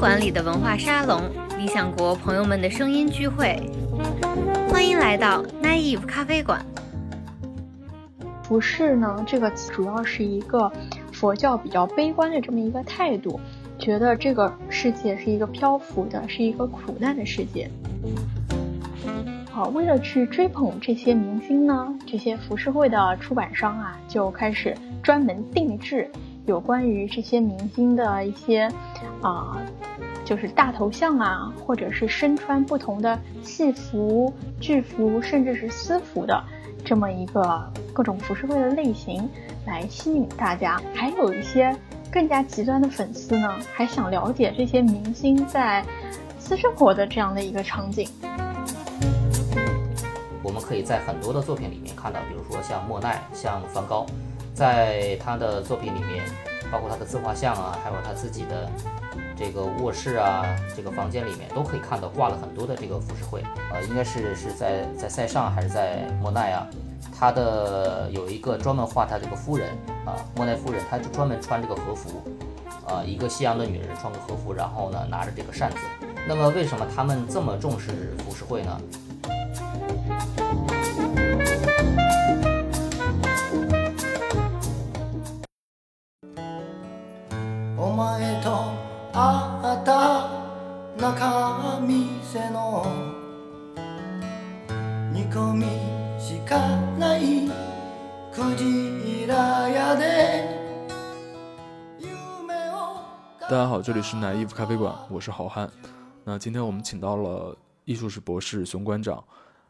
[0.00, 1.20] 馆里的文化沙龙，
[1.58, 3.60] 理想国朋友们的声音聚会。
[4.70, 6.64] 欢迎来到 Naive 咖啡馆。
[8.42, 10.72] 服饰呢，这个词主要是一个
[11.12, 13.38] 佛教比较悲观的这么一个态度，
[13.78, 17.70] 觉得这个世界是一个漂浮的，是一个苦难的世界。
[19.50, 26.10] 好，为了去追捧这些明星呢，这些浮世绘的出版商啊，就开始专门定制
[26.50, 28.68] 有关于这些明星的一些
[29.22, 29.56] 啊。
[30.22, 36.40] 就是大头像啊，或者是身穿不同的戏服、剧服，甚至是私服的
[36.84, 39.28] 这么一个各种服饰会的类型，
[39.66, 40.80] 来吸引大家。
[40.94, 41.76] 还有一些
[42.12, 45.84] 更加极端的粉丝呢，还想了解这些明星在
[46.38, 48.08] 私生活的这样的一个场景。
[50.44, 54.06] 我们可以在很多的作品里面看到，比如说像莫奈、像梵高，
[54.54, 56.24] 在他的作品里面，
[56.70, 58.70] 包括他的自画像啊，还有他自己的。
[59.42, 60.44] 这个卧室啊，
[60.76, 66.66] 这个房间里面都可以看到挂了很多的这个浮世绘，呃，应该是是在在塞尚还是在莫奈啊？
[67.18, 69.70] 他的有一个专门画他这个夫人
[70.04, 72.22] 啊，莫奈夫人，他就专门穿这个和服，
[72.86, 75.78] 啊，一个西洋的女人穿个和服，然后呢拿着这个扇子。
[76.28, 78.78] 那么为什么他们这么重视浮世绘呢？
[88.00, 88.18] 大
[103.50, 105.70] 家好，这里是奶衣服咖啡馆，我是好汉。
[106.24, 109.22] 那今天我们请到了艺术史博士熊馆长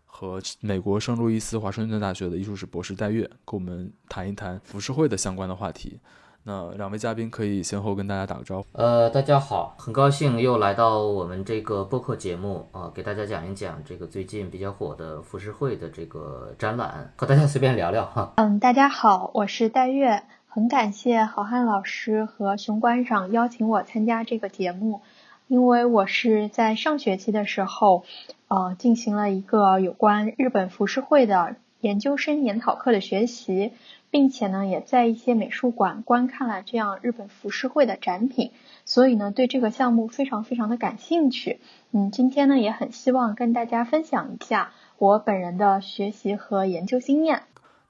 [0.07, 5.99] 和美国圣路易斯华盛顿大学的艺术史博士戴月，跟我们谈一谈浮世绘的相关的话题。
[6.43, 8.67] 那两位嘉宾可以先后跟大家打个招呼。
[8.73, 18.33] 呃，大家好，很高兴又来到我们这个播客节目啊，给大家讲一讲这个最近比较火的浮世绘的这个展览，和大家随便聊聊哈。
[18.37, 20.23] 嗯，大家好，我是戴月。
[20.53, 25.01] 很感谢好汉老师和熊馆长邀请我参加这个节目，
[25.47, 28.03] 因为我是在上学期的时候，
[28.49, 33.73] 呃，进行了一个有关日本浮世绘的研究生研讨课的学习，
[34.11, 38.51] 并且呢，也在一些美术馆观看了这样日本浮世绘的展品，
[38.85, 41.61] 所以呢，对这个项目非常非常的感兴趣。
[41.93, 47.43] 嗯，今天呢，也很希望跟大家分享一下我本人的学习和研究经验。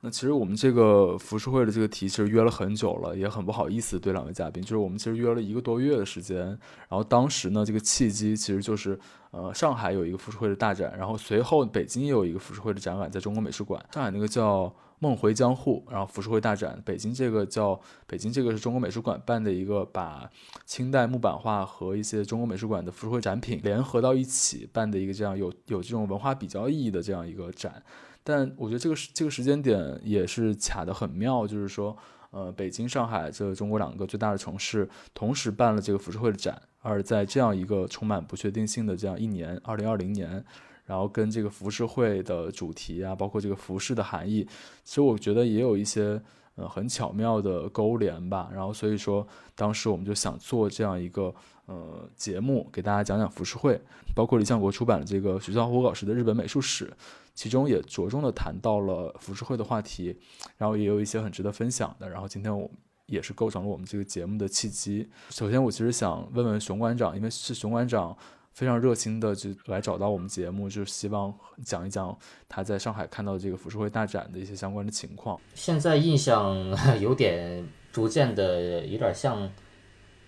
[0.02, 6.58] 那其实我们这个浮世绘的这个题其实约了很久了，也很不好意思对两位嘉宾，就是我们其实约了一个多月的时间，然
[6.90, 8.98] 后当时呢这个契机其实就是
[9.30, 20.30] 呃上海有一个浮世绘的大展，然后随后北京也有一个浮世绘的展览在中国美术馆，上海那个叫梦回江户，然后浮世绘大展，北京这个叫北京这个是中国美术馆办的一个把
[20.64, 27.82] 清代木版画和一些中国美术馆的浮世绘展品联合到一起办的一个这样有有这种文化比较意义的这样一个展。
[28.22, 31.96] 但我觉得这个这个时间点也是卡得很妙，就是说，
[32.30, 40.44] 呃，北京、上海这中国两个最大的城市同时办了这个浮世绘的展，而在这样一个充满不确定性的这样一年，二零二零年，
[40.84, 44.46] 然后跟这个浮世绘的主题啊，包括这个服饰的含义，
[44.84, 46.20] 其实我觉得也有一些
[46.56, 48.50] 呃很巧妙的勾连吧。
[48.52, 51.34] 然后所以说，当时我们就想做这样一个
[51.66, 53.80] 呃节目，给大家讲讲浮世绘，
[54.14, 56.92] 包括理想国出版的这个学校火稿时的日本美术史。
[57.40, 60.14] 其中也着重的谈到了浮世绘的话题，
[60.58, 62.06] 然后也有一些很值得分享的。
[62.06, 62.70] 然后今天我
[63.06, 65.08] 也是构成了我们这个节目的契机。
[65.30, 68.14] 首先，我其实想问问熊馆长，因为是熊馆长
[68.52, 71.34] 非常热心的就来找到我们节目，就是希望
[71.64, 72.14] 讲一讲
[72.46, 75.40] 他在上海看到这个浮世绘大展的一些相关的情况。
[75.54, 76.54] 现在印象
[77.00, 79.50] 有点逐渐的有点像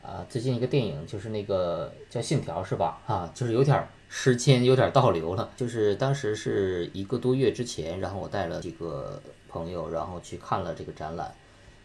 [0.01, 3.03] 啊，最近一个电影就是那个叫《信条》是吧？
[3.07, 3.87] 啊，就是有点。
[4.15, 9.19] 时间有点倒流了，就是当时是一个多月之前，然后我带了几个
[9.49, 11.35] 朋友，然后去看了这个展览。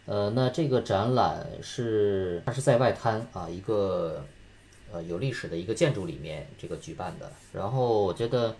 [0.05, 4.25] 呃，那这个展览是它是在外滩啊，一个
[4.91, 7.31] 呃有历史的一个建筑里面这个举办的。
[7.53, 8.53] 然后我觉得，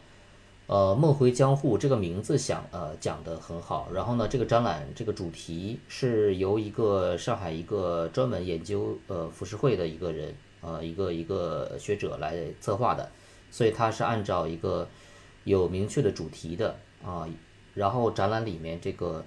[0.68, 3.89] 呃，梦回江户这个名字想呃讲的很好。
[3.94, 13.12] 然后呢，这个展览这个主题是由一个上海一个专门研究呃浮世绘的一个人呃一个一个学者来策划的。
[13.49, 14.88] 所以它是按照一个
[15.44, 17.27] 有明确的主题的啊，
[17.73, 19.25] 然后展览里面这个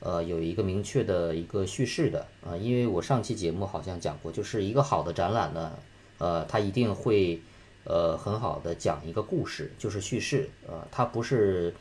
[0.00, 5.78] 呃有一个明确的一个叙事的啊，因为我上期节目好像讲过，就是一个好的展览呢，
[6.18, 7.42] 呃，它一定会
[7.84, 11.74] 呃很好的讲一个故事，就是叙事，呃，它不是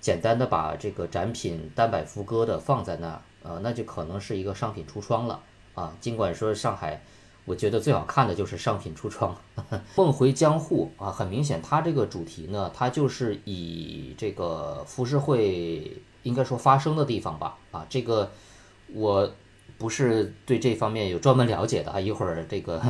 [0.00, 5.42] 简单的把这个展品单摆副歌的放在那，呃，那就可能是一个商品橱窗了
[5.74, 5.96] 啊。
[6.00, 7.02] 尽管说上海。
[7.44, 9.36] 我觉得最好看的就是上品出窗，
[9.96, 18.30] 梦回江户啊，很明显，它这个主题呢，它就是以这个浮世绘应该说发生的地方吧，啊，这个
[18.94, 19.28] 我
[19.76, 22.80] 不是对这方面有专门了解的啊，一会儿这个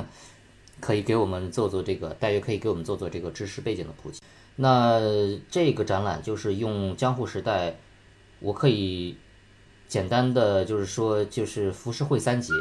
[0.81, 4.20] 可以给我们做做这个，大约可以给我们做做这个知识背景的普及。
[4.56, 5.00] 那
[5.50, 7.76] 这个展览就是用江户时代，
[8.40, 9.16] 我可以
[9.88, 12.52] 简单的就是说，就是浮世绘三杰。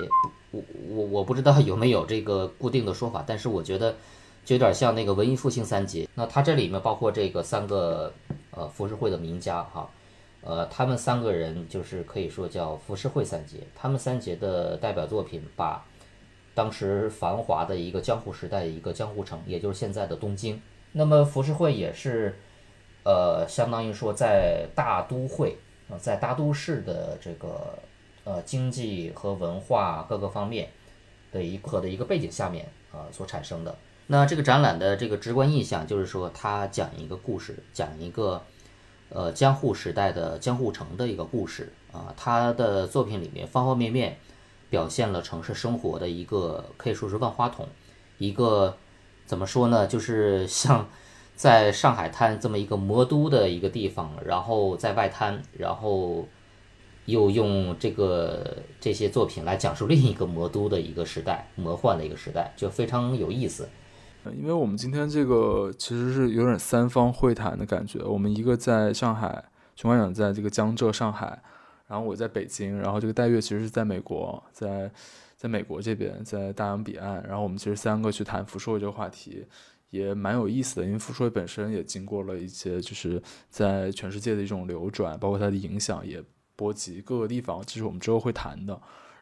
[0.52, 3.96] 我我我不知道有没有这个固定的说法，但是我觉得
[4.44, 6.08] 就有点像那个文艺复兴三杰。
[6.14, 8.12] 那它这里面包括这个三个
[8.52, 9.90] 呃浮世绘的名家哈，
[10.42, 13.60] 呃，他们三个人就是可以说叫浮世绘三杰。
[13.74, 15.86] 他们三杰的代表作品，把
[16.54, 20.62] 当时繁华的一个江户时代一个江户城，也就是现在的东京。
[20.92, 22.38] 那么浮世绘也是
[23.06, 25.58] 呃，相当于说在大都会
[25.90, 27.74] 啊，在大都市的这个。
[28.24, 30.70] 呃，经济和文化各个方面
[31.32, 33.76] 的一个的一个背景下面啊所产生的。
[34.06, 38.44] 那这个展览的这个直观印象就是说，它讲一个故事，讲一个
[39.10, 42.14] 呃江户时代的江户城的一个故事啊。
[42.16, 44.18] 他的作品里面方方面面
[44.70, 47.68] 表现了城市生活的一个可以说是万花筒，
[48.20, 48.78] 一个
[49.26, 49.88] 怎么说呢？
[49.88, 50.88] 就是像
[51.36, 56.28] 在上海滩这么一个魔都的一个地方，然后在外滩，然后。
[57.06, 63.68] 又用这个这些作品来讲述另一个魔都的一个时代，魔幻的一个时代，就非常有意思。
[64.38, 69.44] 因为我们今天这个其实是有点三方会谈的感觉，我们一个在上海，
[69.76, 71.42] 熊馆长在这个江浙上海，
[71.88, 74.92] 然后我在北京，然后这个戴月其实是在美国，在
[75.36, 79.44] 在美国这边，在大洋彼岸，然后我们其实三个去谈浮世绘这个话题，
[79.90, 83.20] 也蛮有意思的，因为浮世绘本身也经过了一些就是
[83.50, 86.24] 在全世界的一种流转，包括它的影响也。
[86.62, 88.74] 波及各个地方，这是我们之后会谈的。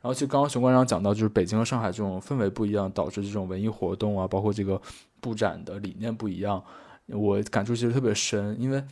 [0.01, 4.81] 然后，其实刚刚熊馆长讲到，就是北京和上海这种氛围不一样，导致这种文艺活动啊，包括这个
[5.21, 6.62] 布展的理念不一样。
[7.07, 8.83] 我感触其实特别深，因为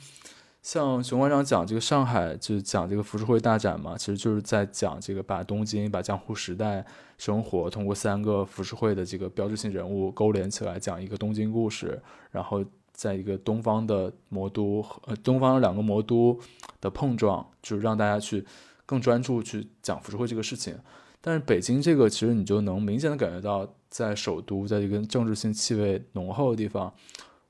[0.61, 6.85] 像熊馆长讲这个上海，就讲这个浮世绘大展嘛，其实就是在讲这个把东京、把江户时代
[7.17, 12.01] 生活通过三个浮世绘的这个标志性人物勾连起来，讲一个东京故事，
[12.31, 12.63] 然后。
[12.97, 16.37] 在一个东方的魔都呃东方两个魔都
[16.81, 18.43] 的碰撞，就是让大家去
[18.87, 20.75] 更专注去讲浮世绘这个事情。
[21.21, 26.91] 但是北京这个其实你就能明显的感觉到，在首都，在一个政治性气味浓厚的地方，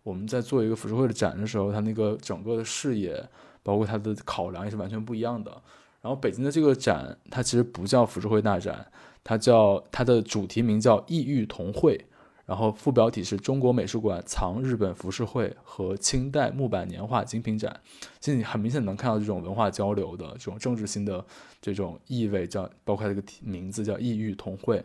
[0.04, 3.24] 我们在做一个浮世绘的展的时候，它那个整个的视野，
[3.64, 5.50] 包括它的考量也是完全不一样的。
[6.02, 8.86] 然后北京的这个展，它其实不叫浮世绘大展，
[9.24, 12.06] 它叫它的主题名叫异域同会。
[12.48, 17.78] 然后副标题是中国美术馆藏日本浮世绘和清代木板年画精品展，
[18.22, 21.24] 其实你很明显能看到这种文化交流的这种政治性的
[21.62, 24.82] 这种意味，叫包括这个名字叫异域同会，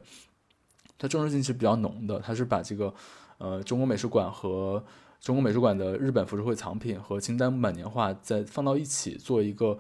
[0.99, 2.93] 它政治性是比较浓的，它是把这个
[3.39, 4.85] 呃中国美术馆和
[5.21, 9.79] 中国美术馆的日本浮世绘藏品和清代木板年画再放到一起做一个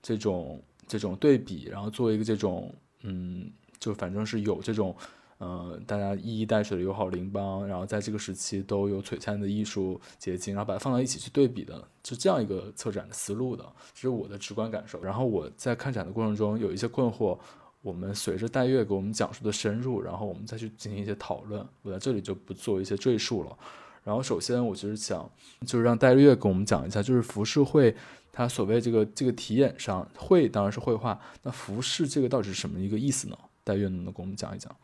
[0.00, 2.72] 这种这种对比，然后做一个这种
[3.02, 3.50] 嗯，
[3.80, 4.94] 就反正是有这种。
[5.38, 13.64] 呃，大家一衣带水的友好邻邦，然后在这个时期都有璀璨的艺术结晶，然后把它放到一起去对比的，就这样一个策展的思路的，
[13.94, 15.02] 这是我的直观感受。
[15.02, 17.38] 然后我在看展的过程中有一些困惑，
[17.82, 21.66] 我们随着戴月给我们讲述的深入，然后我们再去进行一些讨论。
[21.82, 23.58] 我在这里就不做一些赘述了。
[24.04, 25.28] 然后首先，我就是想，
[25.66, 27.94] 就是让戴月给我们讲一下，就是浮世绘
[28.32, 33.36] 它所谓这个这个题眼上绘当然是绘画，那浮世这个到底是什么一个意思呢？
[33.64, 34.74] 戴月能不能给我们讲一讲？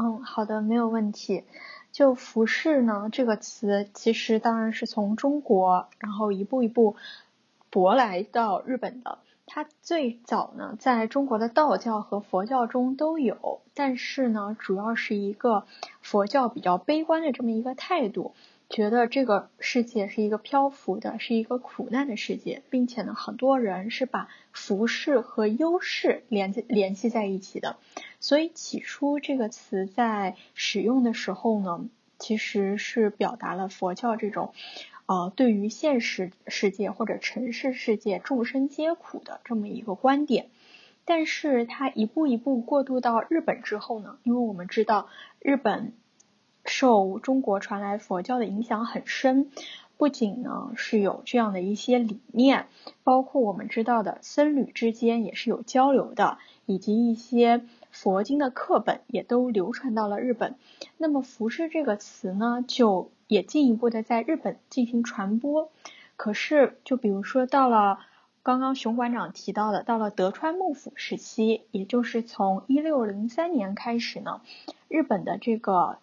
[0.00, 1.44] 嗯，好的，没有问题。
[1.90, 6.94] 就服饰呢这个词，其实当然是从中国，然后一步一步
[7.72, 9.18] 舶来到日本的。
[9.46, 15.64] 它最早呢，在中国的道教和佛教中都有，但是呢，主要是一个
[16.00, 18.34] 佛教比较悲观的这么一个态度。
[18.68, 27.76] 觉得这个世界是一个漂浮的，是一个苦难的世界，并且呢，很多人是把服饰和优势联系联系在一起的。
[28.20, 34.52] 所以起初这个词在使用的时候呢，其实是表达了佛教这种，
[35.06, 40.48] 呃，对于现实世界或者尘世世界众生皆苦的这么一个观点。
[41.04, 45.08] 但是它一步一步过渡到日本之后呢，因为我们知道
[45.40, 45.92] 日本。
[46.70, 49.50] 受中国传来佛教的影响很深，
[49.96, 52.66] 不仅呢是有这样的一些理念，
[53.04, 60.56] 包括我们知道的僧侣之间也是有交流的，以及一些佛经的课本也都流传到了日本。
[60.96, 65.70] 那么“服饰”这个词呢，就也进一步的在日本进行传播。
[66.16, 68.00] 可是，就比如说到了。
[68.44, 74.40] 刚刚熊馆长提到的，到了德川幕府时期，也就是从一六零三年开始呢，
[74.88, 75.98] 日本的这个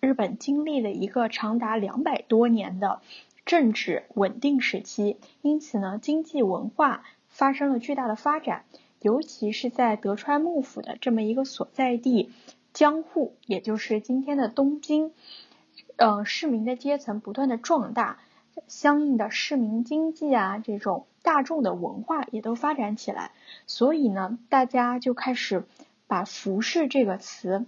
[0.00, 3.00] 日本经历了一个长达两百多年的
[3.46, 8.66] 政治稳定时期，因此呢，经济文化发生了巨大的发展，
[9.02, 12.32] 尤其是在德川幕府的这么一个所在地
[12.72, 15.12] 江户，也就是今天的东京，
[15.96, 18.18] 呃，市民的阶层不断的壮大。
[18.68, 23.32] 相应的市民经济啊，这种大众的文化也都发展起来，
[23.66, 25.64] 所以呢，大家就开始
[26.06, 27.64] 把服饰这个词，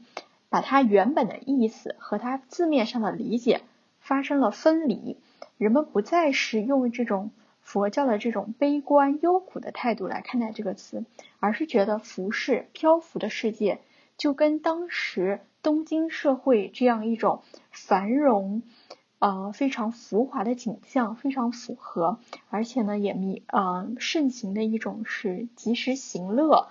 [0.50, 3.62] 把它原本的意思和它字面上的理解
[3.98, 5.16] 发生了分离。
[5.56, 7.30] 人们不再是用这种
[7.64, 11.04] 佛教的这种悲观忧苦的态度来看待这个词，
[11.40, 13.80] 而是觉得浮世漂浮的世界
[14.16, 17.42] 就跟当时东京社会这样一种
[17.72, 18.62] 繁荣。
[19.20, 22.18] 呃，非常浮华的景象，非常符合，
[22.50, 26.68] 而且呢，也弥呃盛行的一种是及时行乐，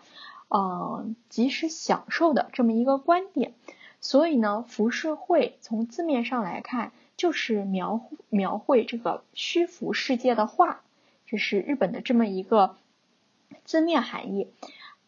[0.50, 3.55] 呃及时享受的这么一个观点。
[4.01, 6.91] 所以呢，浮世绘从字面上来看，
[7.24, 10.82] 就是描描绘这个虚浮世界的画，
[11.25, 12.75] 这是日本的这么一个
[13.63, 14.50] 字面含义。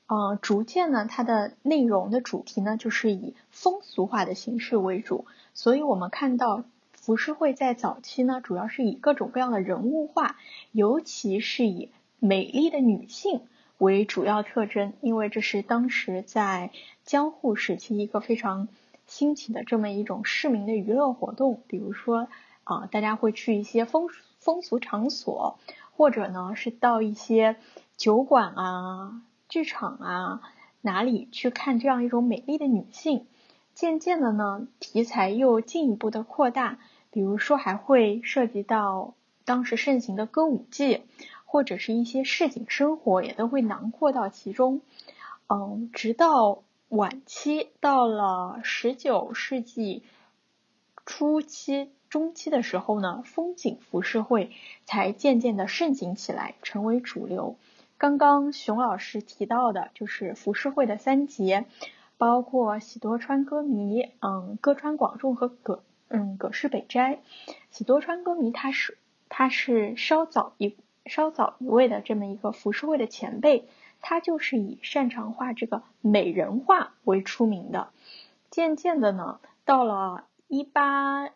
[0.07, 5.25] 呃，逐渐呢，它的内容的主题呢，就是以风俗画的形式为主。
[5.53, 6.63] 所以我们看到。
[6.93, 10.37] 浮世绘在早期呢，主要是以各种各样的人物画，
[10.71, 13.41] 尤其是以美丽的女性
[13.77, 16.71] 为主要特征，因为这是当时在
[17.03, 18.67] 江户时期一个非常
[19.07, 21.61] 兴起的这么一种市民的娱乐活动。
[21.67, 22.27] 比如说
[22.63, 24.07] 啊，大家会去一些风
[24.39, 25.59] 风俗场所，
[25.95, 27.55] 或者呢是到一些
[27.97, 30.41] 酒馆啊、剧场啊
[30.81, 33.25] 哪里去看这样一种美丽的女性。
[33.73, 36.79] 渐渐的呢，题材又进一步的扩大。
[37.11, 39.13] 比如说，还会涉及到
[39.45, 41.03] 当时盛行的歌舞伎，
[41.45, 44.81] 或者是一些市井生活，也都会囊括到其中。
[45.47, 50.03] 嗯，直到晚期，到了十九世纪
[51.05, 54.51] 初期、中期的时候呢，风景浮世绘
[54.85, 57.57] 才渐渐的盛行起来，成为主流。
[57.97, 61.65] 刚刚熊老师提到的，就是浮世绘的三杰，
[62.17, 65.83] 包括喜多川歌迷、嗯，歌川广重和葛。
[66.07, 67.19] 嗯，葛饰北斋，
[67.71, 70.77] 喜多川歌迷，他是他是稍早一
[71.07, 73.67] 稍早一位的这么一个浮世绘的前辈，
[74.07, 77.89] 他就是以擅长画这个美人画为出名的。
[78.51, 81.31] 渐渐的呢，到了一八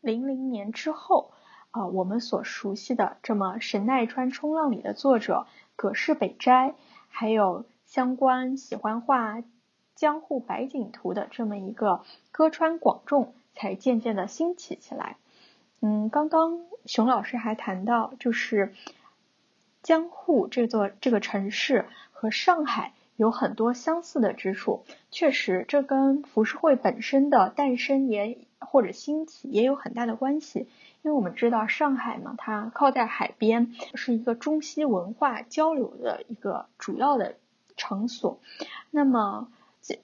[0.00, 1.30] 零零年之后，
[1.70, 5.46] 啊，我们所熟悉的这么神奈川冲浪里的作者
[5.76, 6.74] 葛饰北斋，
[7.08, 9.44] 还有相关喜欢画
[9.94, 13.32] 江户百景图的这么一个歌川广重。
[13.60, 15.16] 才渐渐的兴起起来。
[15.80, 18.72] 嗯，刚刚熊老师还谈到，就是
[19.82, 21.86] 江户这座这个城市
[22.20, 24.82] 和上海有很多相似的之处。
[25.12, 30.66] 确实，这跟浮世绘本身的诞生也或者兴起也有很大的关系。
[31.02, 37.36] 因为我们知道上海嘛，它靠在海边，是一个中西文化交流的一个主要的
[37.76, 38.40] 场所。
[38.90, 39.52] 那么，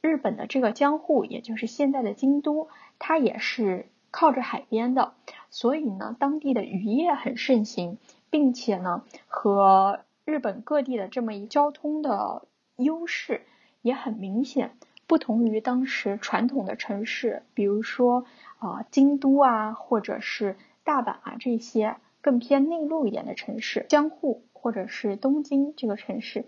[0.00, 2.68] 日本的这个江户，也就是现在的京都。
[3.00, 5.14] 它也是靠着海边的，
[5.50, 7.99] 所以呢，当地的渔业很盛行，
[8.30, 13.43] 并且呢，和日本各地的这么一交通的优势
[13.83, 14.76] 也很明显。
[15.07, 18.25] 不同于当时传统的城市，比如说
[18.59, 26.47] 啊京都啊，或者是大阪啊这些更偏内陆一点的城市，江户或者是东京这个城市，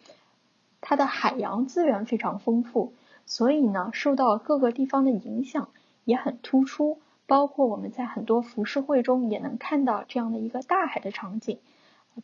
[0.81, 2.95] 它的海洋资源非常丰富，
[3.27, 5.69] 所以呢，受到各个地方的影响。
[6.05, 11.59] 也很突出，包括我们在很多浮世绘中也能看到这样的一个大海的场景，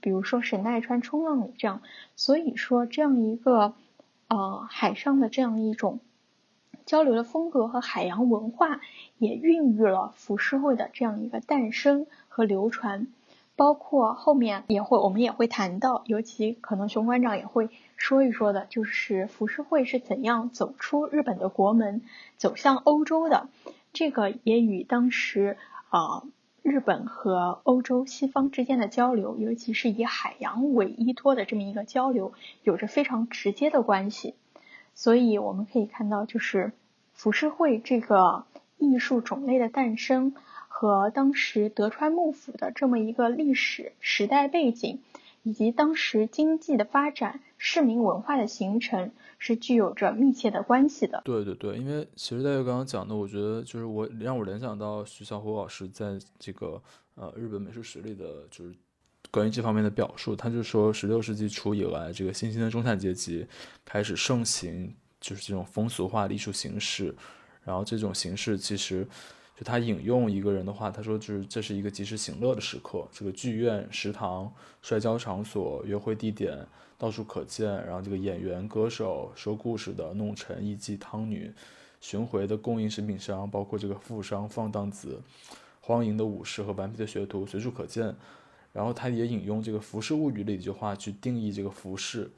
[0.00, 1.82] 比如说神奈川冲浪里这样。
[2.16, 3.74] 所以说，这样一个
[4.28, 6.00] 呃海上的这样一种
[6.84, 8.80] 交流的风格和海洋文化，
[9.18, 13.06] 也孕育了浮世绘的这样一个诞生和流传。
[13.54, 22.00] 包括后面也会，我们也会谈到，尤其可能熊馆长也会说一说的，就是浮世绘是怎样走出日本的国门，
[22.38, 23.48] 走向欧洲的。
[23.92, 25.58] 这个也与当时
[25.90, 26.24] 啊
[26.62, 34.34] 日本和欧洲西方之间的交流，尤其是以海洋为依托的这么一个交流，有着非常直接的关系。
[34.94, 36.72] 所以我们可以看到，就是
[37.12, 38.44] 浮世绘这个
[38.78, 40.34] 艺术种类的诞生。
[40.74, 45.00] 和当时德川幕府的这么一个历史时代背景，
[45.44, 49.12] 以及当时经济的发展、市民文化的形成，
[49.44, 51.20] 是具有着密切的关系的。
[51.24, 56.80] 对对对，因为其实大家刚刚讲的，我觉得就是我让我联想到徐小虎老师在这个
[57.16, 58.72] 呃日本美术史里的就是
[59.32, 63.44] 关于这方面的表述，他就说，十六世纪初以来，这个新兴的中产阶级
[63.84, 67.12] 开始盛行，就是这种风俗化的艺术形式。
[67.64, 69.06] 然后这种形式其实，
[69.54, 76.66] 就他引用一个人的话，他说就是这是一个及时行乐的时刻，这个剧院、食堂、摔跤场所、约会地点
[76.96, 77.68] 到处可见。
[77.84, 81.52] 然后这个演员、歌手、说故事的、弄臣、艺妓、汤女、
[82.00, 85.20] 巡回的供应食品商，包括这个富商、放荡子、
[85.80, 88.14] 荒淫的武士和顽皮的学徒，随处可见。
[88.72, 92.30] 然后他也引用这个《浮世物语》里一句话去定义这个服饰，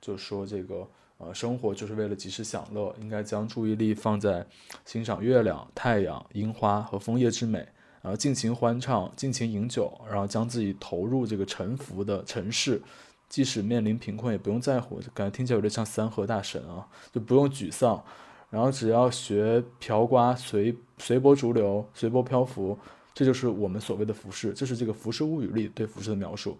[0.00, 0.86] 就说这个。
[1.18, 4.46] 呃，生活就是为了及时享乐，应该将注意力放在
[4.84, 7.58] 欣赏月亮、太阳、樱花和枫叶之美，
[8.00, 12.80] 然后尽情欢唱、尽情饮酒，然后将自己投入这个沉浮的城市，
[13.28, 18.00] 即使面临贫困也不用在乎，感觉听起来有点像三河大神啊，就不用沮丧，
[18.48, 22.78] 然后只要学瓢瓜随随波逐流、随波漂浮，
[23.12, 26.56] 这就是我们所谓的浮世，这是这个《浮世物语》里对浮世的描述。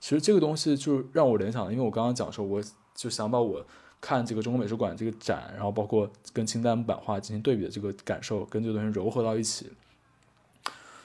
[0.00, 2.60] 其实这个东西就让我联想，因为我刚刚讲说，我
[2.92, 3.64] 就想把我。
[4.00, 9.66] 看这个中国美术馆这个展，然后包括跟清代木版画进行对比的这个感受，跟这个东西糅合到一起。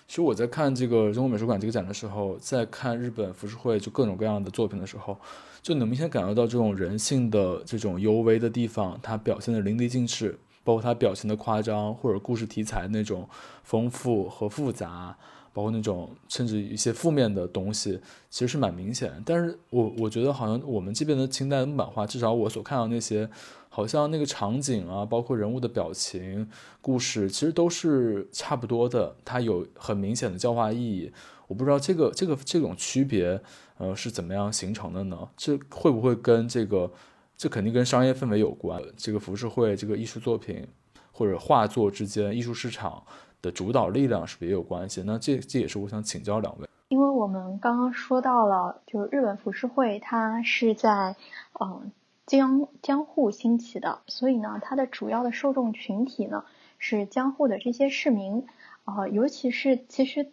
[0.07, 5.17] 其实我在看这个中国美术馆这个展的时候，在看日本浮世绘就各种各样的作品的时候，
[5.61, 13.27] 就能明显感受到这种人性的这种幽微的地方，它表现的淋漓尽致，包括它表现的夸张或者故事题材那种
[13.63, 15.17] 丰富和复杂。
[15.55, 17.97] 包括那种甚至一些负面的东西，
[18.29, 19.23] 其实是蛮明显。
[19.25, 23.29] 但是我我觉得好像我们这边的清代木版画，至少我所看到那些，
[23.69, 26.45] 好像那个场景啊，包括人物的表情、
[26.81, 29.15] 故事，其实都是差不多的。
[29.23, 31.09] 它有很明显的教化意义。
[31.47, 33.39] 我不知道这个这个这种区别，
[33.77, 35.17] 呃，是怎么样形成的呢？
[35.37, 36.91] 这会不会跟这个，
[37.37, 38.83] 这肯定跟商业氛围有关。
[38.97, 40.67] 这个浮世绘这个艺术作品
[41.13, 43.01] 或者画作之间，艺术市场。
[43.45, 45.03] 的主导力量是不是也有关系？
[45.05, 51.15] 那这这也是我想请教两位，因为我们刚刚说到了，就是日本浮世绘它是在
[51.59, 51.91] 嗯
[52.25, 56.43] 江江户兴起的，所以呢，它的主要的受众群体呢
[56.79, 58.47] 是江户的这些市民
[58.83, 60.31] 啊，尤其是其实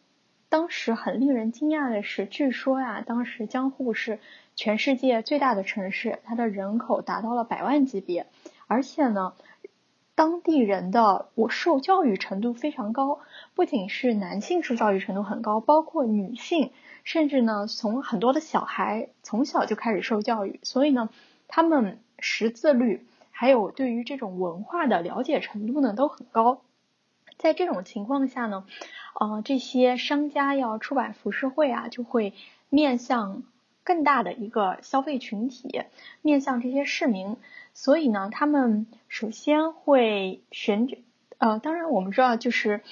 [0.49, 4.21] 当时很令人惊讶的是，据说呀，当时江户是
[4.57, 8.27] 全世界最大的城市，它的人口达到了百万级别，
[8.67, 9.35] 而且呢。
[10.15, 13.21] 当地人的我受教育程度非常高，
[13.55, 16.71] 不仅是男性受教育程度很高，包括女性，
[17.03, 21.09] 甚至呢，从很多的小孩从小就开始受教育，所以呢，
[21.49, 26.61] 他们识字率还有对于这种文化的了解程度呢都很高。
[27.39, 28.67] 在这种情况下呢，
[29.19, 32.35] 呃，这些商家要出版浮世绘啊，就会
[32.69, 33.43] 面向
[33.83, 35.83] 更大的一个消费群体，
[36.21, 37.39] 面向这些市民。
[37.75, 40.87] 所以呢，他们首先会选，
[41.39, 42.83] 呃，当然我们知道，就是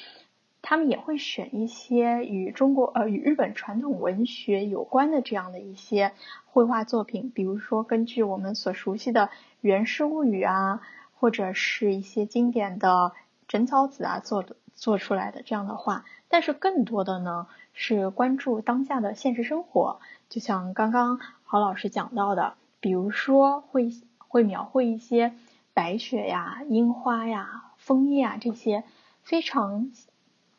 [0.62, 6.12] 他们也会选一些与中国呃与日本传统文学有关的这样的一些
[6.46, 9.26] 绘画作品，比如说根据我们所熟悉的
[9.60, 10.80] 《源氏物语》啊，
[11.14, 13.12] 或者是一些经典的
[13.46, 16.04] 枕草子啊做的做出来的这样的画。
[16.28, 23.92] 但是更多的呢是关注当下的现实生活，就像刚刚郝老师讲到的，比如说会。
[24.30, 25.34] 会描绘一些
[25.74, 28.84] 白雪呀、樱花呀、枫叶啊这些
[29.24, 29.90] 非常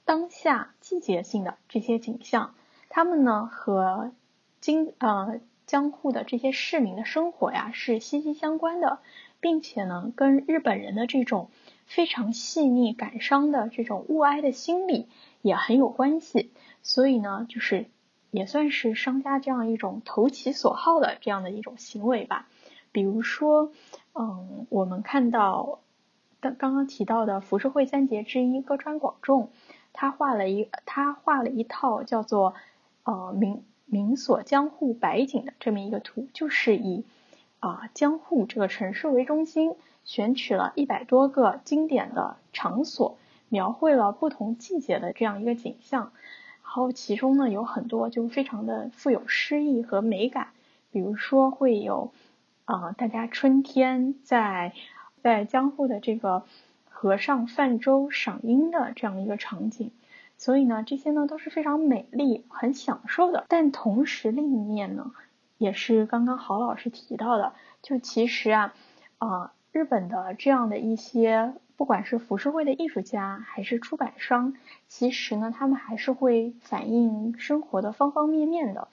[0.04, 2.54] 当下季节性的这些景象，
[2.90, 4.12] 他们呢和
[4.60, 9.00] 京呃江户的这些市民的生活呀是息息相关的，
[9.40, 11.50] 并且呢跟日本人的这种
[11.86, 15.08] 非常细腻感伤的这种物哀的心理
[15.42, 16.52] 也很有关系，
[16.84, 17.86] 所以呢就是
[18.32, 22.50] 也算是商家这样一种投其所好的这样的一种行为吧。
[22.92, 23.72] 比如说，
[24.14, 25.80] 嗯，我们看到
[26.42, 29.50] 刚刚刚提到的浮世绘三杰之一歌川广重，
[29.94, 32.54] 他画了一他画了一套叫做
[33.04, 37.06] 呃明明所江户百景的这么一个图，就是以
[37.60, 46.12] 啊江户这个城市为中心，选取了一百多个经典的场所，描绘了不同季节的这样一个景象，
[46.64, 50.50] 然后其中呢有很多就非常的富有诗意和美感，
[50.92, 52.12] 比如说会有。
[52.66, 54.74] 啊，大家春天在
[55.22, 56.44] 在江户的这个
[56.86, 59.92] 河上泛舟赏樱的这样一个场景，
[60.38, 63.46] 所以呢，这些呢都是非常美丽、很享受的。
[63.50, 65.12] 但同时，另一面呢，
[65.58, 68.74] 也是刚刚郝老师提到的，就其实啊，
[69.18, 74.54] 啊，日本的这样的一些，不管是浮世绘的艺术家还是出版商，
[74.88, 78.88] 其实呢，他们还是会反映生活的方方面面的。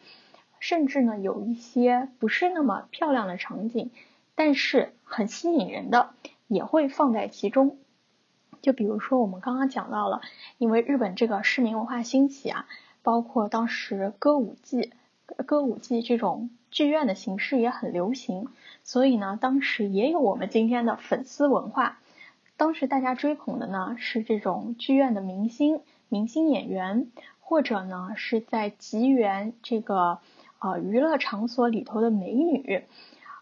[0.60, 3.90] 甚至呢，有一些不是那么漂亮的场景，
[4.34, 6.10] 但是很吸引人的，
[6.46, 7.76] 也会放在其中。
[8.60, 10.20] 就比如说我们刚刚讲到了，
[10.58, 12.66] 因为日本这个市民文化兴起啊，
[13.02, 14.90] 包括当时歌舞伎，
[15.46, 18.48] 歌舞伎这种剧院的形式也很流行，
[18.82, 22.00] 所以呢，当时也有我们今天的粉丝文化。
[22.56, 27.06] 当时大家追捧的呢是这种剧院的明星、明星演员，
[27.38, 30.18] 或者呢是在吉园这个
[30.58, 32.84] 呃娱乐场所里头的美女。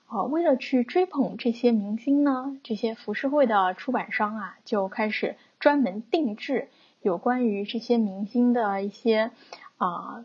[0.06, 6.68] 啊，为了去追捧这些明星呢，这些浮世绘的出版商啊就开始专门定制
[7.02, 9.30] 有关于这些明星的一些
[9.78, 10.24] 啊，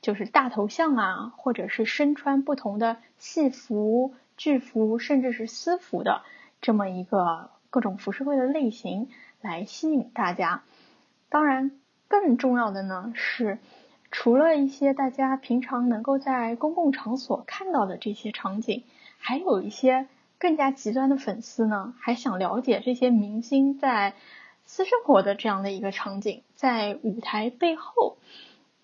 [0.00, 6.22] 就是大头像啊，或者是身穿不同的戏服、剧服，甚至是私服的
[6.60, 7.50] 这么一个。
[7.68, 9.10] 各种浮世绘的类型
[9.42, 10.62] 来吸引大家，
[11.28, 11.72] 当然
[12.08, 13.58] 更重要的呢是，
[14.18, 18.82] 除了一些大家平常能够在公共场所看到的这些场景，
[19.18, 20.06] 还有一些
[20.38, 24.14] 更加极端的粉丝呢，还想了解这些明星在
[24.64, 28.16] 私生活的这样的一个场景，在舞台背后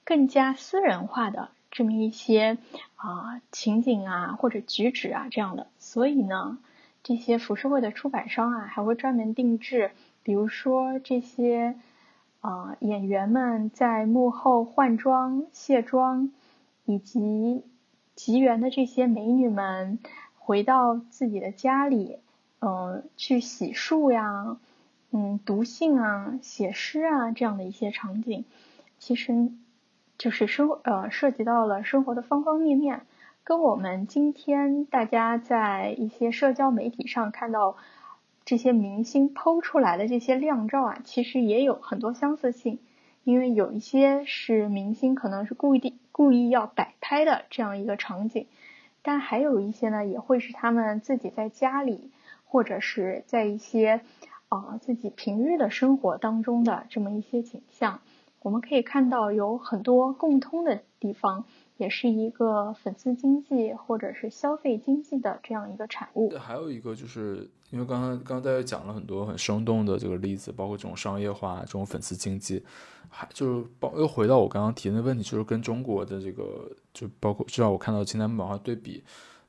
[0.04, 2.58] 更加私人化的这么一些
[2.96, 6.58] 啊情景啊或者举止啊这样的，所以呢。
[7.04, 9.90] 这些浮世绘的出版商啊，还会专门定制，
[10.22, 11.74] 比如说这些
[12.42, 16.30] 啊演员们在幕后换装、卸妆，
[16.84, 17.64] 以及
[18.14, 19.98] 吉园的这些美女们
[20.38, 22.18] 回到自己的家里，
[22.60, 24.58] 嗯，去洗漱呀，
[25.12, 28.44] 嗯，读信啊、写诗啊这样的一些场景，
[28.98, 29.50] 其实
[30.18, 33.06] 就是生呃涉及到了生活的方方面面。
[33.44, 37.76] 跟我们今天大家在一些社交媒体上看到
[38.44, 42.78] 这些明星剖出来的这些靓照啊，其实也有很多相似性。
[43.24, 48.48] 因为有一些是明星可能是故意故意要摆拍的这样一个场景，
[49.00, 52.10] 但还有一些呢，也会是他们自己在家里
[52.44, 54.00] 或者是在一些
[54.48, 58.00] 啊自己平日的生活当中的这么一些景象。
[58.40, 61.44] 我们可以看到有很多共通的地方。
[61.82, 66.30] 也是一个粉丝经济或者是消费经济的这样一个产物。
[66.38, 72.62] 还有一个就是，因为刚刚刚刚大家讲了很多很生动的这个例子，包括这种商业化、这种粉丝经济，
[73.08, 79.02] 还就是包又回到我刚刚提的问题，就是跟中国的这个就包括至少我看到清代木版画对比，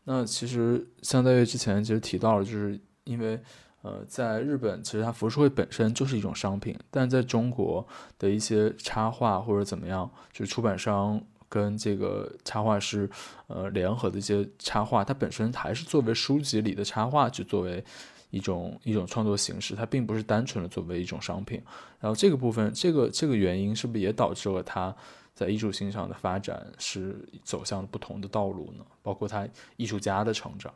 [0.06, 3.40] 那其实像在之前其实提到了，就是因为
[3.84, 7.86] 呃在日本其实它浮世绘本身就是一种商品，但在中国
[8.18, 11.22] 的一些插画或者怎么样，就是出版商。
[11.54, 13.08] 跟这个插画师，
[13.46, 17.84] 呃，联合的一些插画，它本身还是作为书籍里的插画，去作为
[18.32, 21.62] 一种一种创作形式，它并不是单纯的作为一种商品。
[22.00, 24.96] 然后这个部分，这个这个原因是不是也导致了它
[25.36, 28.84] 在艺术欣赏的发展是走向不同的道路呢？
[29.04, 30.74] 包括他艺术家的成长。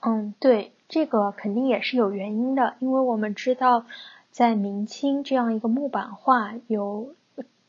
[0.00, 3.86] 嗯，对，这个肯定也是有原因的，因为我们知道，
[4.32, 7.14] 在明清这样一个木版画有。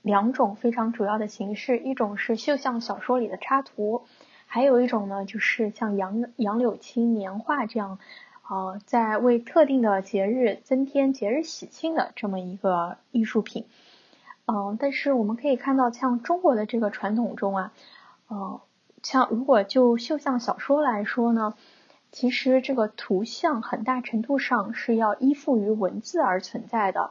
[0.05, 4.03] 两种非常主要的形式，一种是绣像小说里的插图，
[4.45, 7.97] 还有一种呢，就是像杨杨柳青年画这样，
[8.47, 13.65] 呃，在为特定的节日增添节日喜庆的这么一个艺术品。
[14.45, 17.73] 嗯，但是我们可以看到，像中国的这个传统中啊，
[18.27, 18.61] 呃，
[19.01, 21.55] 像如果就绣像小说来说呢，
[22.11, 27.09] 其实这个图像很大程度上是要依附于文字而存在的。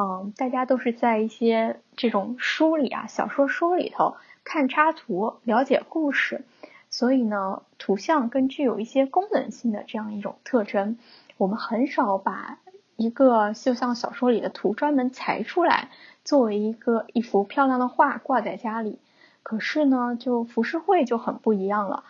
[0.00, 6.44] 嗯，大家都是在一些这种书里啊，小说书里头看插图，了解故事，
[6.88, 10.98] 所以呢，图像更具有一些功能性的这样一种特征。
[11.36, 12.60] 我们很少把
[12.94, 15.88] 一个就像小说里的图专门裁出来，
[16.22, 19.00] 作为一个一幅漂亮的画挂在家里。
[19.42, 22.04] 可是呢，就浮世绘就很不一样了。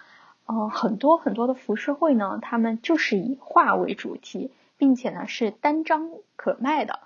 [0.46, 7.00] 嗯，很多很多的浮世绘呢，他们就是以画为主题，并且呢是单张可卖的。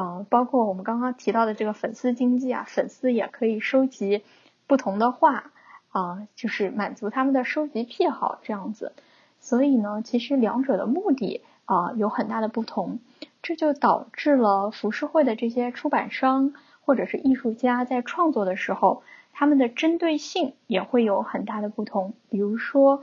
[0.00, 4.22] 啊，包括我们刚刚提到的这个粉丝经济啊，粉丝也可以收集
[4.66, 5.52] 不同的画
[5.90, 8.94] 啊，就是满足他们的收集癖好这样子。
[9.40, 13.00] 所以呢，其实两者的目的啊有很大的不同，
[13.42, 19.02] 这就导致了浮世绘的这些出版商或者是艺术家在创作的时候，
[19.34, 22.14] 他们的针对性也会有很大的不同。
[22.30, 23.02] 比如说，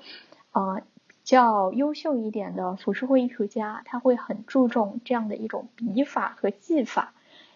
[0.49, 0.81] 啊。
[1.27, 7.11] 较优秀一点的浮世绘艺术家，他会很注重这样的一种笔法和技法，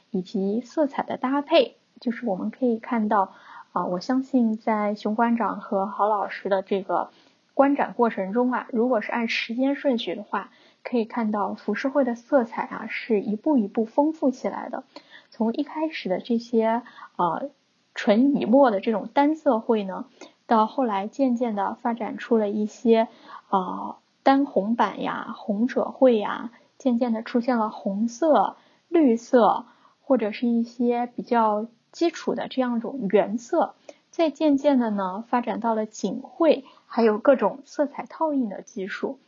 [0.09, 1.77] 以及色彩的搭配。
[2.01, 3.31] 就是我们可以看到，
[3.71, 7.11] 啊，我相信在熊馆长和郝老师的这个
[7.53, 10.49] 观展过程中啊，如果是按时间顺序的话，
[10.83, 14.83] 可以看到浮世绘的色彩啊是一步一步丰富起来的。
[15.29, 16.81] 从一开始的这些
[17.15, 17.49] 呃
[17.95, 20.07] 纯以墨的这种单色绘呢，
[20.45, 23.07] 到后来渐渐的发展出了一些。
[23.51, 28.55] 啊，单红版呀，红者绘呀，渐渐的出现了红色、
[28.87, 29.65] 绿色，
[30.01, 33.75] 或者是一些比较基础的这样一种原色，
[34.09, 39.19] 再渐渐的呢，发展到了锦绘，还有各种色彩套印的技术。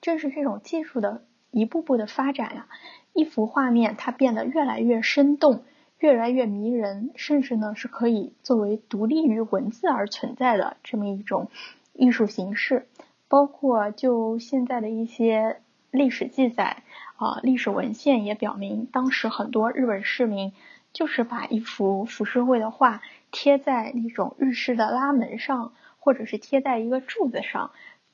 [0.00, 2.68] 正是这种技术的一步步的发展呀，
[3.12, 5.64] 一幅画面它变得越来越生动，
[5.98, 11.48] 越来越迷人，甚至呢是可以作为独立于文字而存在的这么一种
[11.92, 12.86] 艺术形式。
[13.32, 16.82] 包括就现在的一些历史记载
[17.16, 20.52] 啊，历史文献也表明，当时很多日本市民
[20.92, 27.70] 就是把一幅浮世绘的画贴在那种日式的拉门上，或者是贴在一个柱子上。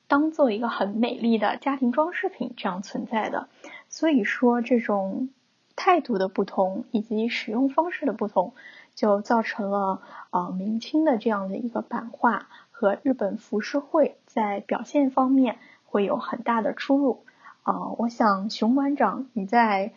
[0.07, 3.49] 当做一个很美丽的家庭装饰品这样存在的，
[3.89, 5.27] 所以说这种
[5.75, 8.53] 态度的不同以及使用方式的不同，
[8.95, 12.47] 就造成了呃明清的这样的一个版画
[12.79, 17.25] 和日本浮世绘在表现方面会有很大的出入。
[17.63, 19.91] 啊，我想熊馆长你在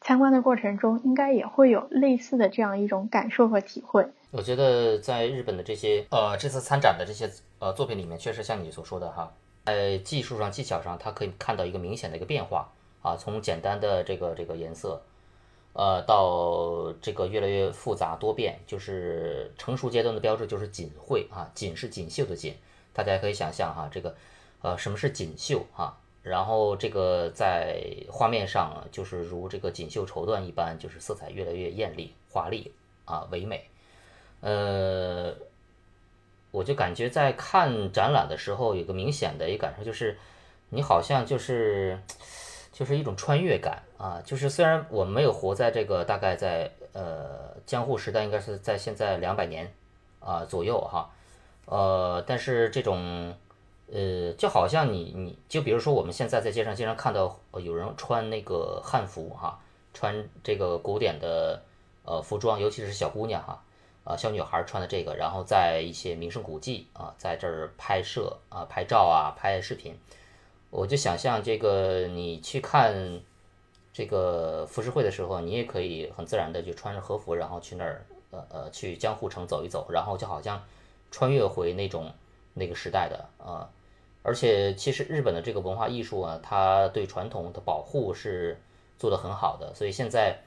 [0.00, 4.08] 参观的过程中应该也会有类似的这样一种感受和体会。
[4.32, 9.32] 我觉得在日本的这些呃这次参展的这些呃作品里面，确实像你所说的哈。
[9.64, 12.68] 在技术上、技巧上，它可以看到一个明显的一个变化
[13.00, 15.00] 啊，从简单的这个这个颜色，
[15.74, 22.54] 呃，到这个越来越复杂多变，就是成熟阶段的标志就是锦绘啊，锦是锦绣的锦，
[22.94, 24.16] 大家可以想象哈，这个
[24.62, 25.98] 呃什么是锦绣啊？
[26.22, 32.72] 然后这个在画面上就是如这个锦绣绸缎一般，就是色彩越来越艳丽、华丽
[33.04, 33.68] 啊，唯美，
[34.40, 35.34] 呃。
[36.54, 40.16] 我就感觉在看展览的时候，有个明显的一感受，就是
[40.68, 41.98] 你好像就是
[42.74, 44.20] 就是一种穿越感啊。
[44.22, 49.72] 就是虽然我们没有活在这个大概在呃江户时代，应该是在现在两百年
[50.20, 51.08] 啊左右哈，
[51.64, 53.34] 呃，但是这种
[53.90, 59.58] 呃就好像你你就比如说我们现在在街上经常看到有人穿那个汉服哈，
[59.94, 61.62] 穿这个古典的
[62.04, 63.62] 呃服装，尤其是小姑娘哈。
[64.06, 69.98] 啊，小女孩穿的这个，然后在一些名胜古迹啊，在这儿拍摄啊、拍照啊、拍视频，
[70.76, 73.20] 我就想象这个你去看
[73.92, 80.60] 这个浮世绘的时候，你也可以很自然的就穿着和服，然后去那儿呃呃去江户城走一走，然后就好像
[81.10, 82.12] 穿越回那种
[82.54, 83.70] 那个时代的啊。
[84.22, 88.60] 而且其实日本的这个文化艺术啊，它对传统的保护是
[88.98, 90.38] 做得很好的，所以现在。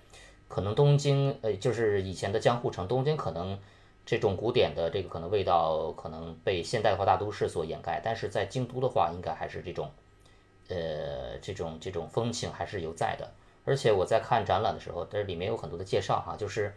[0.49, 3.59] 可能东京，呃，就是以前的江户城，东京可能
[4.05, 9.91] 这种古典的这个可能味道可能被现代化大都市所掩盖，但是在京都的话，应该还是这种，
[10.69, 13.29] 呃，这种这种风情还是有在的。
[13.65, 16.73] 而且我在看展览的时候，这里面有很多的介绍哈，就是，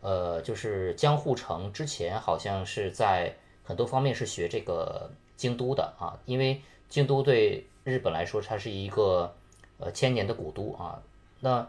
[0.00, 9.34] 呃，就是江户城之前好像是在很多方面是学这个京都的啊，因为京都对日本来说它是一个
[9.78, 11.02] 呃千年的古都啊，
[11.40, 11.68] 那。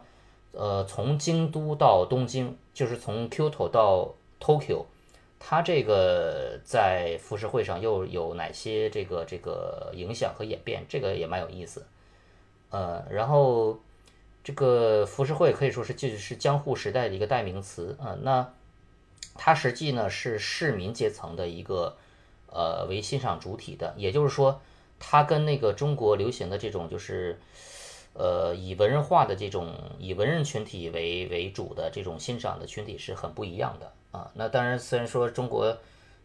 [0.52, 4.86] 呃，从京都到东京，就是从 Kyoto 到 Tokyo，
[5.38, 10.84] 它这个在浮世绘上又有哪些这个这个影响和演变？
[10.88, 11.86] 这个也蛮有意思。
[12.70, 13.80] 呃，然后
[14.42, 18.16] 这个浮世绘可以说是就是江户时代的一个代名词啊。
[18.22, 18.52] 那
[19.34, 21.96] 它实际呢是市民阶层的一个
[22.50, 24.60] 呃为欣赏主体的，也就是说，
[24.98, 27.38] 它跟那个中国流行的这种就是。
[28.14, 34.30] 呃，以文人画的这种以文人群体为为主的这种欣赏的群体是很不一样的啊。
[34.34, 35.76] 那当然，虽然说中国，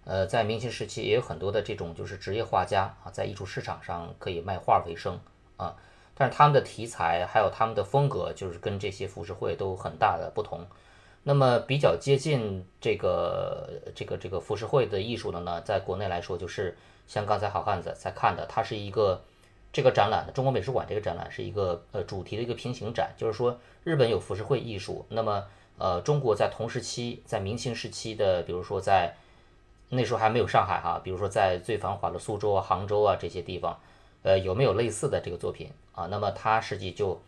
[0.05, 5.19] 呃，在明清时期也有很多的这种就是职业画家啊，在艺术市场上可以卖画为生
[5.57, 5.75] 啊，
[6.13, 10.65] 但是他们的题材还有他们的风格，就是跟这些浮世绘都很大的不同。
[11.23, 19.21] 那么比较接近这个这个这个浮世绘的艺术的呢，在国内来说，就是像刚才好汉子在看的，它是一个。
[19.75, 25.43] 这个展览的中国美术馆这个展览是一个呃主题的一个平行展，就是说日本有浮世绘艺术，那么
[25.77, 29.15] 呃中国在同时期在明清时期的，比如说在
[29.89, 33.79] 那时候还没有上海哈，比如说在最繁华的苏州啊、杭州啊这些地方，
[34.23, 36.07] 呃有没有类似的这个作品啊？
[36.09, 37.21] 那么它实际就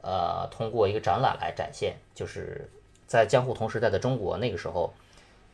[0.00, 2.70] 呃通过一个展览来展现，就是
[3.06, 4.92] 在江户同时代的中国那个时候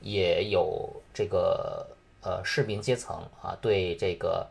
[0.01, 1.87] 也有这个
[2.23, 4.47] 呃市民阶层啊对这个。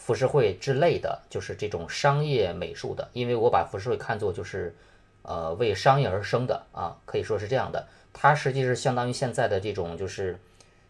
[0.00, 4.72] 浮世绘之类的，就是这种商业美术的，因为我把浮世绘看作就是，
[5.22, 7.86] 呃，为商业而生的啊，可以说是这样的。
[8.12, 10.38] 它实际是相当于现在的这种，就是，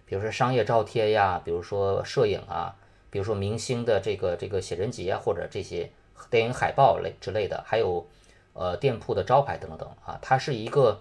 [0.05, 2.75] 比如说商业照贴呀，比如说摄影啊，
[3.11, 5.91] 比如说明星的这个这个写真集啊，或者这些
[6.31, 8.07] 电影海报类之类的，还有
[8.53, 11.01] 呃店铺的招牌等等啊，它是一个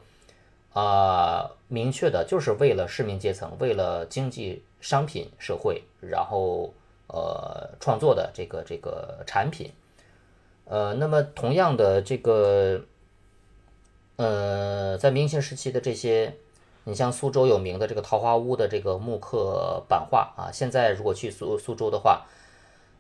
[0.74, 6.74] 啊明确的，就是为了市民阶层，为了经济商品社会，然后。
[7.10, 9.72] 呃，创作的这个这个产品，
[10.66, 12.82] 呃，那么同样的这个，
[14.18, 16.36] 呃，在明清时期的这些
[16.86, 22.26] 你像苏州有名的这个桃花坞的这个木刻版画啊，现在如果去苏苏州的话，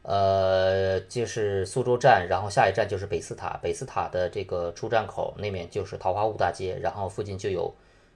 [0.04, 7.74] 呃，就是苏州站，然后下一站就是北寺塔，北寺塔的这个出站口那面就是桃花坞大街，然后附近就有，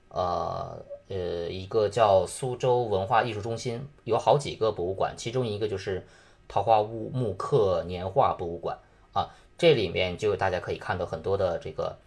[0.10, 1.16] 呃呃
[1.50, 6.06] 一个叫苏州文化艺术中心，有好几个博物馆，其中一个就是
[6.48, 8.78] 桃花坞木刻年画博物馆
[9.14, 11.98] 啊，这里面就大家可以看到很多的这个，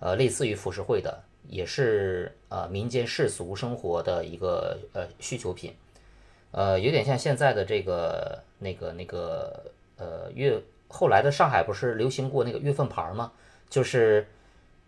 [0.00, 5.74] 呃，类似于浮世绘的，也是呃民间世俗生活的一个呃需求品。
[6.50, 10.58] 呃，有点像现在的这个那个那个呃月，
[10.88, 13.32] 后来的上海不是流行过那个月份牌吗？
[13.68, 14.26] 就是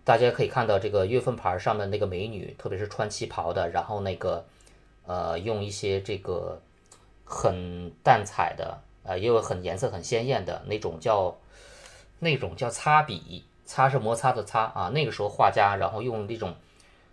[0.04, 4.44] 大家可以看到这个月份牌上面那个美女，特别是穿旗袍的，然后那个
[5.04, 6.58] 呃用一些这个
[7.24, 11.36] 很淡彩的，呃也有很颜色很鲜艳的那种叫
[12.20, 16.54] 那种叫擦笔，擦是摩擦的擦啊，那个时候画家然后用那种。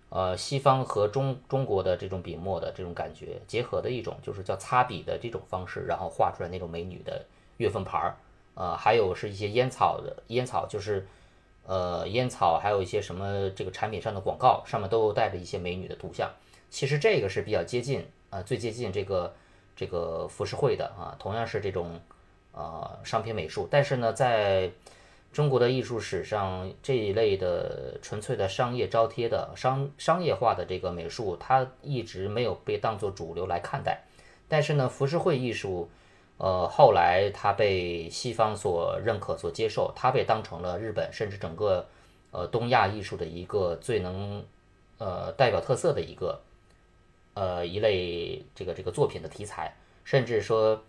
[0.09, 7.25] 呃，西方和中中国的这种笔墨的这种感觉结合的一种，就是叫擦笔的这种方式，然后画出来那种美女的
[7.57, 8.15] 月份牌儿，
[8.55, 11.05] 呃，还有是一些烟草的烟草，就是
[11.65, 16.31] 呃烟草，还有一些什么这个产品上的广告，上面都带着一些美女的图像。
[16.69, 19.35] 其实这个是比较接近啊，最接近这个
[19.75, 21.99] 这个浮世绘的啊，同样是这种
[22.53, 24.71] 呃商品美术，但是呢，在
[25.31, 34.03] 中国的艺术史上，这一类的纯粹的商业招贴的商商业化的这个美术，它一直没有被当作主流来看待。
[34.47, 35.89] 但是呢，浮世绘艺术，
[36.37, 41.85] 呃，后来它被西方所认可、所接受，它被当成了日本甚至整个
[42.31, 44.43] 呃东亚艺术的一个最能
[44.97, 46.41] 呃代表特色的一个
[47.35, 50.81] 呃一类这个这个作品的题材，甚至说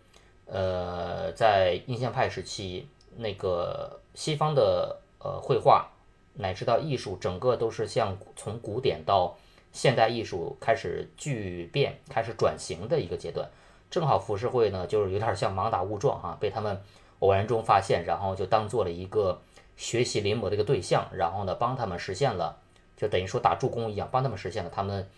[0.46, 2.86] 呃在印象派时期
[3.18, 4.00] 那个。
[4.14, 5.90] 西方的呃绘画
[6.34, 9.36] 乃至到艺术，整个都是像从古典到
[9.70, 13.48] 现代艺术开始巨变、开始转型的一个阶段。
[13.88, 16.82] 正好浮世绘呢，就是有点像盲打误撞哈，被他们
[17.20, 19.40] 偶然中发现，然后就当做了一个
[19.76, 22.56] 学习临摹的一个对象，然后呢帮他们实现了，
[22.96, 25.08] 就等于说打助攻一样，帮他们实现了他们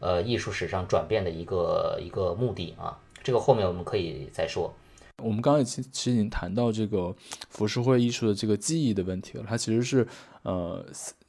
[0.00, 2.98] 呃艺术史上转变的一个一个目的啊。
[3.22, 4.72] 这个后面我们可以再说。
[5.22, 7.14] 我们刚刚其其实已经谈到这个
[7.48, 10.06] 浮世绘艺术的这个技艺的问题了，它其实是
[10.42, 10.84] 呃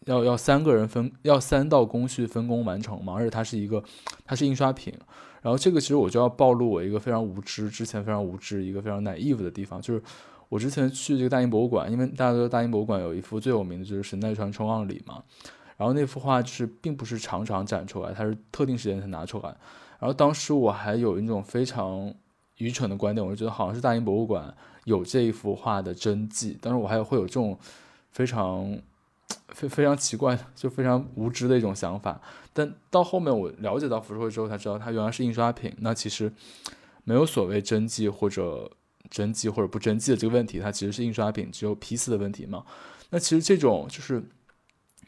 [0.06, 3.84] 要要三个人分要三道工序分工完成嘛，而且它是一个
[4.26, 4.94] 它是印刷品，
[5.42, 10.02] 然后这个其实我就要暴露我一个非常无知之前非常无知一个非常 naive 的地方，就是
[10.50, 15.24] 我之前去这个大英博物馆，因为大家都知道大英博物馆有一幅最有名的就是神奈川冲浪里嘛，
[15.78, 19.50] 然后那幅画就是并不是常常展出来，它是特定时间才拿出来，
[20.00, 22.14] 然后当时我还有一种非常。
[22.60, 27.58] 愚蠢的观点，我就觉得好像是大英博物馆有这一幅画的真迹，但是我还会有这种
[28.12, 28.80] 非常
[29.50, 32.22] 非非常奇怪、就非常无知的一种想法。
[32.54, 35.74] 但到后面我了解到浮世绘之后，才知道它原来是印刷品。
[35.80, 36.32] 那其实
[37.04, 38.70] 没有所谓真迹或者
[39.10, 42.66] 真迹或者不真迹的这个问题，它其实是印刷品，只有批次的问题嘛。
[43.10, 44.22] 那其实这种就是，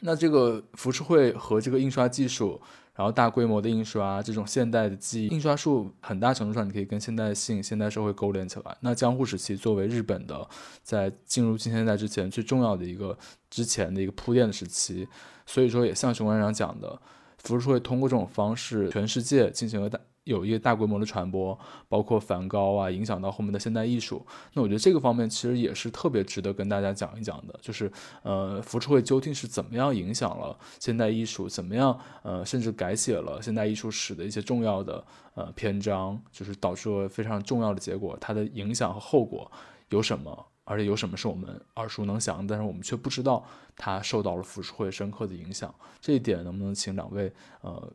[0.00, 2.60] 那这个浮世绘和这个印刷技术。
[2.94, 8.76] 然后大规模的印刷，这种现代的记忆印刷术，很大程度上你可以跟现代性、现代社会勾连起来。
[8.80, 10.46] 那江户时期作为日本的
[10.82, 13.16] 在进入近现代之前最重要的一个
[13.48, 15.08] 之前的一个铺垫的时期，
[15.46, 17.00] 所以说也像熊馆长讲的，
[17.38, 19.98] 浮世绘通过这种方式，全世界进行了大。
[20.24, 21.58] 有一些大规模的传播，
[21.88, 24.24] 包括梵高啊，影响到后面的现代艺术。
[24.52, 27.90] 那我觉得这个方面其实也是特别值得跟大家讲一讲的，就是
[28.22, 35.04] 呃，浮世绘究竟是怎么样影响了现代艺术，怎么样呃，甚至改写了现代艺术史的一些重要的
[35.34, 38.16] 呃篇章，就是导致了非常重要的结果。
[38.20, 39.50] 它的影响和后果
[39.88, 40.46] 有什么？
[40.64, 43.44] 而且有什么是我们耳熟能详，但是我们却不知道
[43.76, 45.74] 它受到了浮世绘深刻的影响。
[46.00, 47.32] 这一点能不能请两位
[47.62, 47.92] 呃，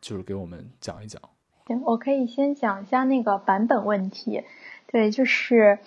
[0.00, 1.20] 就是给我们讲一讲？
[1.66, 4.44] 行，我可以先讲一下那个版本问题。
[4.86, 5.80] 对，就是，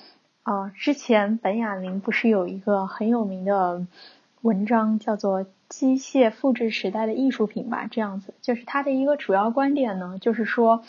[0.43, 3.87] 呃，之前本雅明不是有一个很有名的
[4.41, 7.87] 文章，叫做《机械复制时代的艺术品》吧？
[7.89, 10.83] 这样子，就是他的一个主要观点呢，就是说，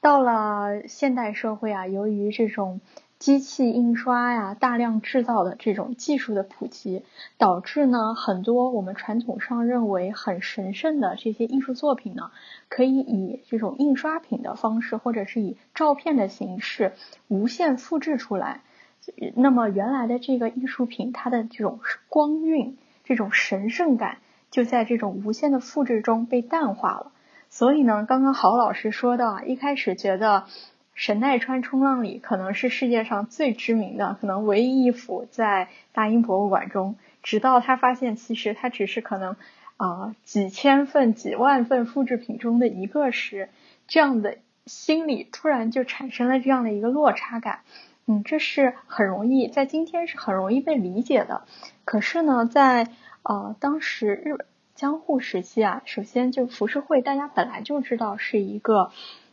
[0.00, 2.80] 到了现代社会啊，由于这种。
[3.20, 7.04] 机器印刷呀，大量制造的这种技术的普及，
[7.36, 12.30] 导致呢很多我们传统上认为很神圣的这些艺术作品呢，
[12.70, 16.94] 可以以这种印刷品的方式，或者是以照片的形式
[17.28, 18.62] 无限复制出来。
[19.36, 24.16] 那么原来的这个艺术品，它的这种光晕、这种神圣感，
[24.50, 27.12] 就在这种无限的复制中被淡化了。
[27.50, 30.46] 所以呢，刚刚郝老师说到，一开始觉得。
[30.94, 36.96] 神奈川冲浪里可能是世界上最知名的，可能唯一一幅在大英博物馆中。
[37.22, 39.36] 直到他发现，其实它只是可能，
[39.76, 43.50] 啊几千份、几万份复制品中的一个时，
[43.88, 47.60] 这样的心理突然就产生了这样的一个落差感。
[48.06, 51.42] 嗯，这是很容易在今天是很容易被理解的。
[51.84, 52.88] 可是呢，在
[53.22, 58.90] 呃当时日本江户时期啊，首先就浮世绘，大家本来就知道是一个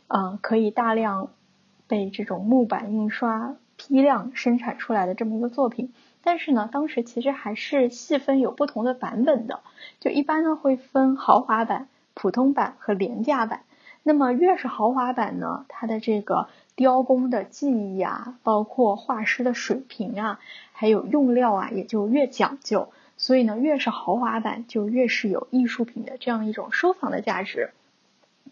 [0.08, 1.30] 嗯可以大量
[1.88, 5.92] 被这种木板印刷批量生产出来的这么一个作品。
[6.22, 9.60] 但是呢，当时其实还是细分有不同的版本的，
[9.98, 13.62] 就一般呢会分豪华版、普通版和廉价版。
[14.02, 16.48] 那么越是豪华版呢，它的这个。
[16.78, 20.38] 雕工的技艺啊，包括画师的水平啊，
[20.70, 22.92] 还有用料啊，也就越讲究。
[23.16, 27.70] 所以呢，越是豪华版，就越是有艺术品的这样一种收藏的价值。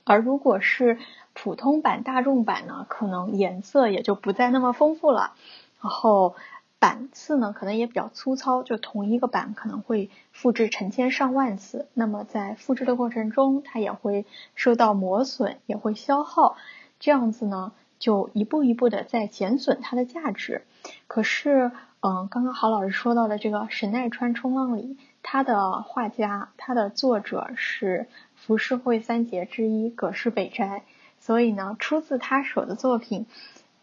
[0.02, 0.98] 而如果是
[1.38, 5.34] 普通版、大众版呢，可能颜色也就不再那么丰富了。
[5.82, 6.34] 然后
[6.78, 11.88] 版次呢，可能也比较粗糙，就同一个版可能会复制成千上万次。
[11.92, 14.24] 那么在复制的过程中，它也会
[14.54, 16.56] 受到磨损，也会消耗。
[16.98, 17.72] 这样子呢？
[17.98, 20.62] 就一步一步的在减损它的价值。
[21.06, 21.70] 可是，
[22.00, 30.82] 嗯，刚刚郝老师说到的这个神奈川冲浪里，它的画家，它的作者是浮世绘三杰之一葛饰北斋，
[31.26, 33.26] 所以呢，出自他手的作品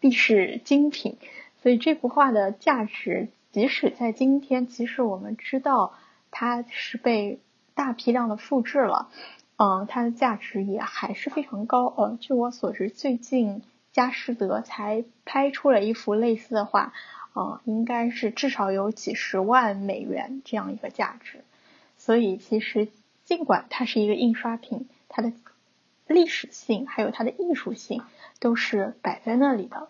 [0.00, 1.18] 必是精品。
[1.62, 5.92] 所以这幅画的价值，即使在今天，即使我们知道
[6.30, 7.40] 它是被
[7.74, 9.10] 大批量的复制了，
[9.56, 11.84] 嗯，它的价值也还是非常高。
[11.84, 13.62] 呃，据我所知，最近。
[13.92, 16.92] 佳士得才拍出了一幅类似的画，
[17.32, 21.44] 呃，应该是至少有几十万美元这样一个价值。
[21.96, 22.88] 所以其实
[23.22, 25.32] 尽管它是一个印刷品，它的
[26.06, 28.02] 历史性还有它的艺术性
[28.38, 29.88] 都是摆在那里的。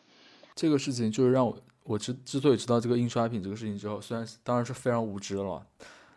[0.55, 5.67] 这个事情就是让我我之之所以知道这个印刷品这个事情之后，虽然当然是非常无知了，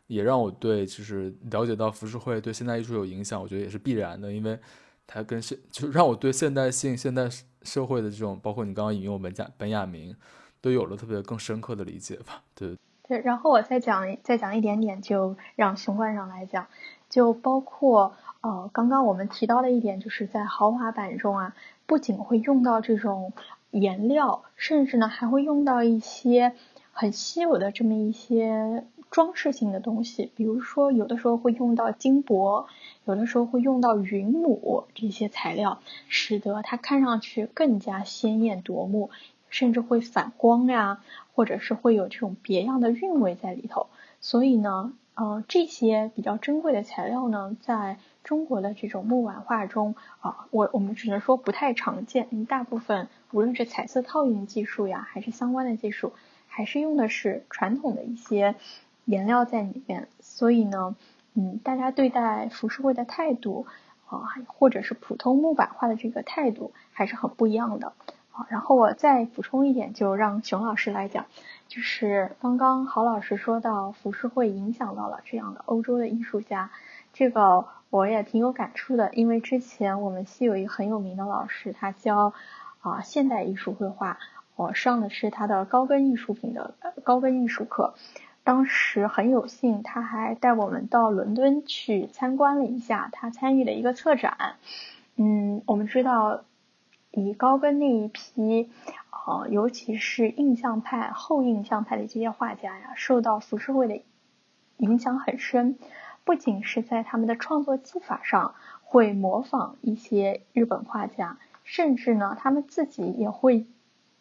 [0.08, 4.60] 也让我对就是了解到浮世绘对现代艺术有影响，我觉得也是必然的，因为
[5.06, 7.30] 它跟现就让我对现代性现代。
[7.64, 10.16] 社会的这种，包括你刚刚引用本雅本雅明，
[10.62, 12.42] 都有了特别更深刻的理解吧？
[12.56, 13.20] 对对。
[13.20, 16.66] 然后我再讲再讲一点点，就让熊观上来讲，
[17.10, 18.16] 就包括
[18.48, 21.54] 呃刚刚我们提到的一点，就是在豪华版中啊，
[21.86, 23.34] 不仅会用到这种
[23.72, 26.54] 颜料，甚至呢还会用到一些
[26.94, 32.68] 很稀有的这么一些装饰性的东西，比如说有的时候会用到金箔。
[33.04, 35.80] 有的时候会用到云母这些材料，
[36.10, 39.10] 使得它看上去更加鲜艳夺目，
[39.50, 41.00] 甚至会反光呀，
[41.34, 43.88] 或者是会有这种别样的韵味在里头。
[44.20, 47.98] 所以呢，呃，这些比较珍贵的材料呢，在
[48.28, 52.46] 中国的这种木碗画中啊，我我们只能说不太常见。
[52.46, 56.14] 大部分无论是彩色套印技术呀，还是相关的技术，
[56.48, 58.54] 还是用的是传统的一些
[59.06, 60.08] 颜料在里面。
[60.20, 60.96] 所以呢。
[61.40, 63.68] 嗯，大家对待浮世绘的态度
[64.08, 67.94] 啊，或者是普通木板画的这个态度还是很不一样的
[68.32, 68.48] 啊。
[68.50, 71.28] 然后我再补充一点，就让熊老师来讲，
[71.68, 76.72] 就是刚刚郝老师说到浮世绘影响到了这样的欧洲的艺术家，
[77.18, 82.36] 这个我也挺有感触的，因为之前我们系有一个很有名的老师，他教
[82.82, 84.20] 啊现代艺术绘画，
[84.56, 87.96] 我上的是他的高跟艺术品的高跟艺术课。
[88.44, 94.58] 当时很有幸，他还带我们到伦敦去参观了一下，他参与了一个策展。
[95.16, 96.42] 嗯，我们知道，
[97.10, 98.70] 以高更那一批，
[99.26, 104.04] 呃，尤其是印象派、后印象派的这些画家呀，受到浮世绘的
[104.78, 105.80] 影响很深。
[106.28, 108.54] 不仅是在他们的创作技法上
[108.84, 113.66] 会模仿一些日本画家，甚至呢，他们自己也会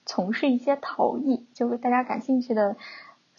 [0.05, 1.45] 从事一些陶艺。
[1.53, 2.77] 就是大家感兴趣的。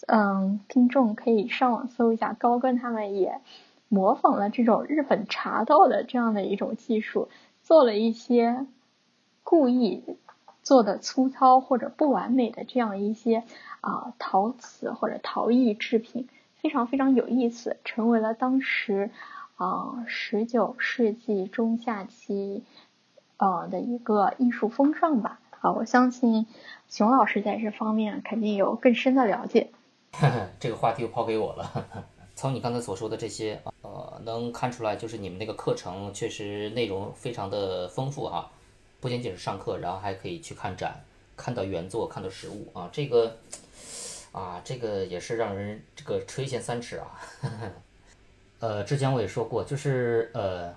[0.06, 3.42] 嗯，听众可以上网搜一下，高更他们也
[3.88, 7.30] 模仿了这种日本茶道的这样的一种技术，
[7.64, 8.68] 做了一些
[9.44, 10.04] 故意
[10.62, 13.44] 做的粗糙或者不完美的这样一些
[13.82, 16.28] 啊陶瓷或者陶艺制品，
[16.62, 19.12] 非常非常有意思，成为了当时
[19.56, 22.64] 啊十九世纪中下期
[23.38, 25.40] 呃的一个艺术风尚吧。
[25.60, 26.46] 啊，我相信
[26.88, 29.72] 熊老师在这方面肯定有更深的了解。
[30.60, 32.06] 这个话题又抛给我了。
[32.36, 38.52] 从你刚才所说的这些，呃，能看出来，就是你们那个课程确实内容非常的丰富哈，
[39.00, 41.04] 不仅仅是上课，然后还可以去看展，
[41.36, 43.38] 看到原作，看到实物啊，这个
[44.32, 47.20] 啊，这个也是让人这个垂涎三尺啊。
[48.60, 50.74] 呃，之前我也说过，就是呃，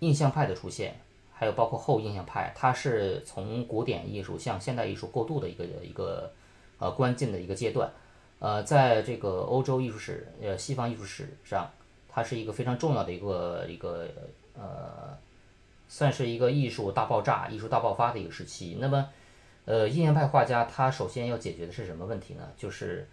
[0.00, 0.98] 印象派的出现，
[1.32, 6.32] 还有包括后印象派，它是从古典艺术向现代艺术过渡的一个一个
[6.78, 7.90] 呃关键的一个阶段。
[8.38, 11.70] 呃，在这个欧洲艺术史、呃西方艺术史上，
[12.08, 14.08] 它是一个非常重要的一个一个
[14.54, 15.16] 呃，
[15.88, 18.78] 算是一个艺术大爆炸、艺术大爆发的一个时期。
[18.80, 19.08] 那么，
[19.64, 22.48] 呃，印象派画家他首先要解决的是什么问题呢？
[22.56, 23.08] 就是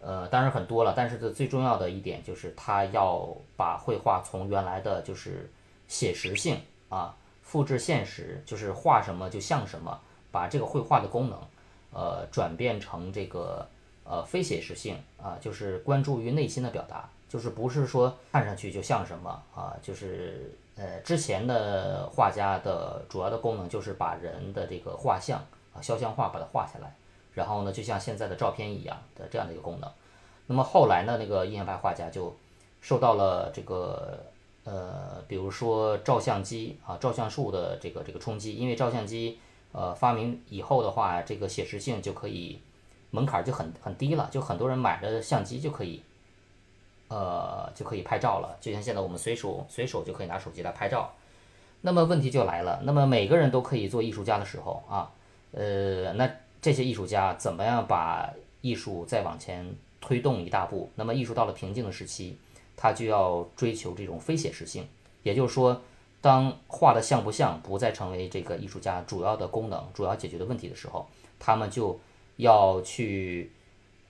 [0.00, 5.50] 呃，当然很多了，但是这最重要的一点就是他要把绘画从原来的就是
[5.88, 11.38] 写实性啊，复制现实，就是画什么就像什么，把这个绘画的功能
[11.92, 13.68] 呃转变成这个。
[14.02, 25.40] 呃，非写实性啊，就是关注于内心的表达，就是不是说看上去就像什么啊，就是呃，之前的画家的主要的功能就是把人的这个画像
[25.74, 26.94] 啊，肖像画把它画下来，
[27.32, 29.90] 然后呢，就像现在的照片一样的这样的一个功能。
[30.46, 32.36] 那么后来呢，那个印象派画家就
[32.80, 34.24] 受到了这个
[34.64, 39.38] 呃，比如说照相机啊、照相术的这个这个冲击，因为照相机
[39.72, 42.60] 呃发明以后的话，这个写实性就可以。
[43.12, 46.00] 门槛就很很低了，就很多人买了相机就可以，
[47.08, 48.56] 呃，就可以拍照了。
[48.60, 51.12] 就像现在我们随手随手就可以拿手机来拍照。
[51.80, 55.10] 那么问题就来了，那么每个人都可以做艺术家的时候啊，
[55.52, 56.30] 呃，那
[56.60, 58.30] 这些艺术家怎么样把
[58.60, 59.66] 艺术再往前
[60.00, 60.90] 推动一大步？
[60.94, 62.36] 那么艺术到了瓶颈的时期，
[62.76, 64.86] 他就要追求这种非写实性。
[65.22, 65.80] 也就是说，
[66.20, 71.06] 当画的像不像不再成为这个艺术家主要的功能、主要解决的问题的时候，
[71.38, 71.98] 他们就。
[72.36, 73.52] 要去，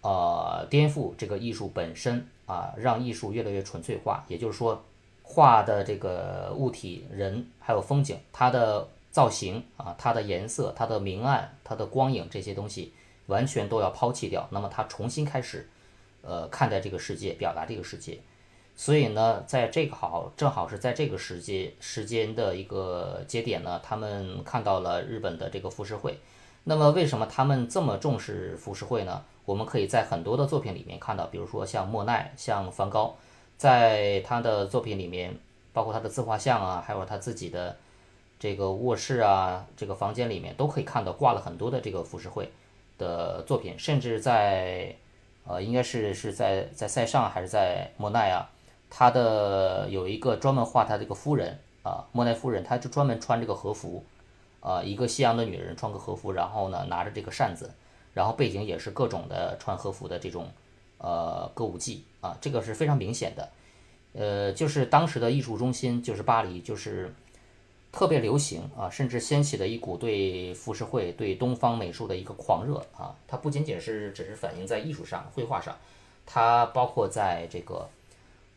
[0.02, 4.24] 呃，颠覆这个艺术本身啊，让艺术越来越纯粹化。
[4.28, 4.84] 也就是说，
[5.24, 12.92] 画的这个物体、人还有风景，它的造型啊，它的颜色、它的明暗、它的光影这些东西，
[13.26, 14.48] 完全都要抛弃掉。
[14.50, 15.68] 那么，他重新开始，
[16.22, 18.18] 呃，看待这个世界，表达这个世界。
[18.76, 26.18] 所以呢，在这个好，正好是在这个时间时间的一个节点呢，他们看到了日本的这个浮世绘。
[26.64, 29.22] 那么为什么他们这么重视浮世绘呢？
[29.44, 33.16] 我们可以在很多的作品里面看到，比如说像莫奈、像梵高，
[33.56, 35.36] 在他的作品里面，
[35.72, 37.76] 包括他的自画像啊，还有他自己的
[38.40, 42.50] 这个卧室啊，这个房间里面都可以看到挂了很多的这个浮世绘
[42.98, 44.96] 的作品，甚至在
[45.46, 48.50] 呃，应该是是在在塞尚还是在莫奈啊，
[48.88, 54.04] 他的有一个专门画他这个夫人啊，莫奈夫人，他就专门穿这个和服。
[54.62, 57.72] 呃，一个西洋的女人穿个和服，然后呢拿着这个扇子，
[58.12, 60.50] 然后背景也是各种的穿和服的这种
[60.98, 63.48] 呃歌舞伎啊，这个是非常明显的。
[64.12, 67.14] 呃，就是当时的艺术中心就是巴黎，就是
[67.92, 73.14] 特别流行啊，甚至掀起了一股对浮世绘、对东方美术的一个狂热啊。
[73.26, 75.76] 它不仅仅是只是反映在艺术上、绘画上，
[76.26, 77.88] 它包括在这个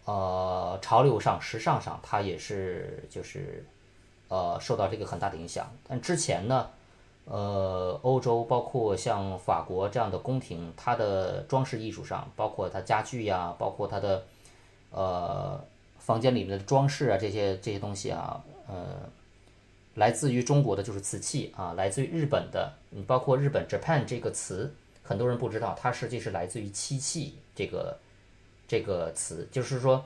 [0.06, 3.66] 呃潮流上、时尚上，它也是就是。
[4.30, 5.72] 呃，受到这个很大的影响。
[5.88, 6.68] 但之前呢，
[7.26, 14.24] 呃，欧洲包括像法国这样的宫廷，它的装饰艺术上，包括它家具呀，包括它的
[14.90, 15.64] 呃
[16.00, 19.08] 房间里面的装饰啊，这些这些东西啊，呃，
[19.96, 27.98] 来自于中国的就是瓷器啊，来自于日本的，你包括日本 Japan 这个词，很多人不知道，它实际是来自于漆器这个
[28.68, 30.06] 这个词，就是说，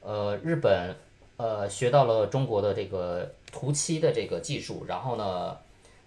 [0.00, 0.94] 呃，日本。
[1.38, 5.56] 呃，学到了中国的这个涂漆的这个技术，然后呢，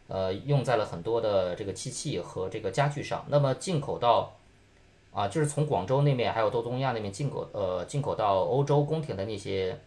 [0.07, 3.25] 呃，用在了很多的这个漆器和这个家具上。
[3.27, 4.31] 那么进口到
[5.11, 9.77] 啊，就是从广州那边还有东东亚那边进口，呃，进口到欧洲宫廷的那些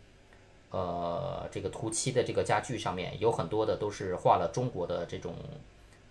[0.70, 5.34] 呃这个涂漆的这个家具上面，有很多的都是画了中国的这种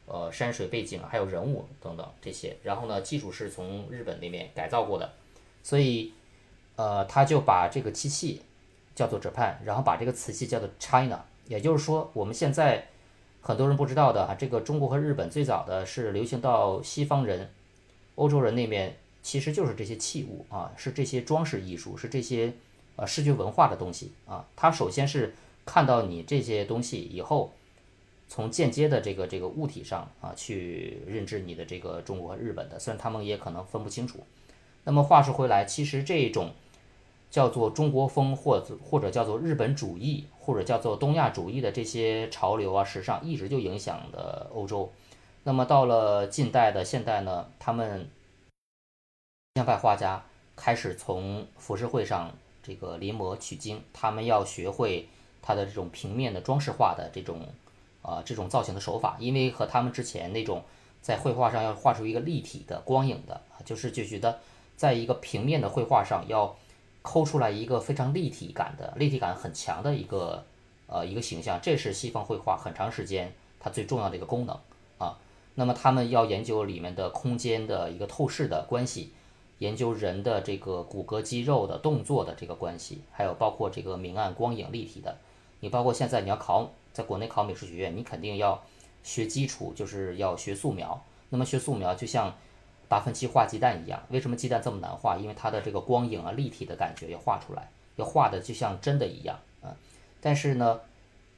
[0.05, 2.57] 呃山水背景，还有人物等等这些。
[2.63, 5.13] 然后呢，技术是从日本那边改造过的，
[5.63, 6.13] 所以
[6.75, 8.41] 呃，他就把这个漆器。
[8.97, 12.87] 叫做 Japan，然后把这个瓷器叫做 China，也就是说，我们现在
[13.41, 17.47] 很多人不知道的啊，这个中国和日本最早的是流行到西方人、
[18.15, 22.51] 欧洲人那边，其实就是这些器物啊，是这些装饰艺术，是这些
[22.97, 24.45] 呃视觉文化的东西啊。
[24.57, 25.33] 他首先是
[25.65, 27.53] 看到你这些东西以后，
[28.27, 34.19] 从间接的这个这个物体上啊去认知你的这个中国和日本的，虽然他们也可能分不清楚。
[34.83, 36.51] 那么话说回来，其实这种。
[37.29, 44.89] 叫做中国风，或者或者叫做日本主义，或者叫做东亚主义的这些潮流啊、时尚，一直就影响的欧洲。
[45.43, 48.07] 那么到了近代的现代呢，他们印
[49.57, 50.23] 象派画家
[50.55, 52.31] 开始从浮世绘上
[52.67, 55.07] 这个临摹取经，他们要学会
[55.41, 57.39] 他的这种平面的装饰画的这种
[58.01, 60.63] 啊这种造型的手法，因为和他们之前那种
[61.01, 64.39] 在绘画上要画出一个立体的光影的，就是就觉得
[64.75, 66.53] 在一个平面的绘画上要。
[67.03, 70.43] 抠出来一个非常立体感的、立体感很强的一个
[70.87, 74.59] 呃一个形象，这是西方绘画很长时间它最重要的一个功能
[74.97, 75.17] 啊。
[75.55, 79.13] 那么他们要研究里面的空间的一个透视的关系，
[79.59, 85.17] 研究人的这个骨骼肌肉的动作的这个关系，还有包括这个明暗光影立体的。
[85.59, 88.61] 你包括现在你要考，在国内考美术学院，你肯定要
[89.03, 91.03] 学基础，就是要学素描。
[91.29, 92.35] 那么学素描就像
[92.87, 95.17] 达芬奇画鸡蛋一样，为什么鸡蛋这么难画？
[95.17, 99.75] 因为它的这个光影啊、立体的感觉要画出来，要画的就像真的一样啊。
[100.21, 100.79] 但是呢，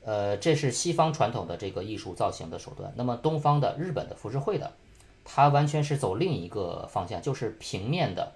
[0.03, 2.91] 呃，这是西方传统的这个艺术造型的手段。
[2.97, 4.73] 那么东方的日本的浮世绘的。
[5.31, 8.31] 它完全是走另一个方向，就是平面的，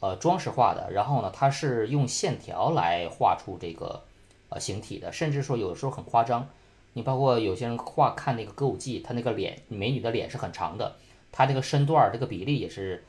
[0.00, 0.90] 呃，装饰画的。
[0.90, 4.02] 然后呢，它是用线条来画出这个
[4.48, 6.48] 呃形体的，甚至说有的时候很夸张。
[6.94, 10.96] 你包括有些人画看那个歌舞伎，他那个脸美女的脸是很长的，
[11.30, 13.04] 他这个身段这个比例也是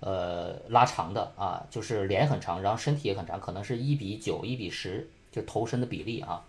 [0.00, 6.44] 呃拉长的啊，就是脸很长，然后身体也很长，可能是一比九、一比十，就头身的比例啊。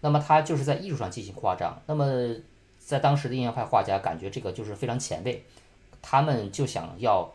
[0.00, 1.80] 那么他就是在艺术上进行夸张。
[1.86, 2.34] 那么
[2.78, 5.44] 在当时的印象派画家感觉这个就是非常前卫。
[6.02, 7.30] 他们就想要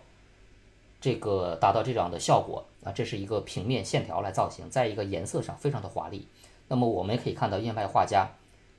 [1.00, 6.28] 这个达到这样的效果啊，这是一个平面线条来造型，在一个颜色上非常的华丽。
[6.68, 8.28] 那么我们也可以看到印派画家，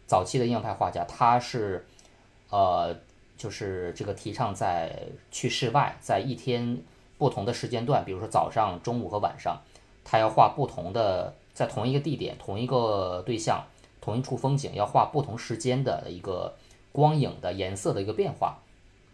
[0.07, 1.87] 早期的印派画家，他是
[2.51, 2.97] 呃，
[3.37, 4.93] 就是这个提倡在
[5.31, 6.83] 去室外，在一天
[7.17, 9.61] 不同的时间段，比如说早上、中午和晚上，
[10.05, 13.65] 他要画不同的，在同一个地点、同一个对象、
[14.01, 16.57] 同一处风景，要画不同时间的一个
[16.93, 18.59] 光影的颜色的一个变化。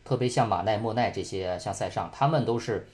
[0.04, 2.86] 特别像马奈、莫奈这些，像塞尚，他们都是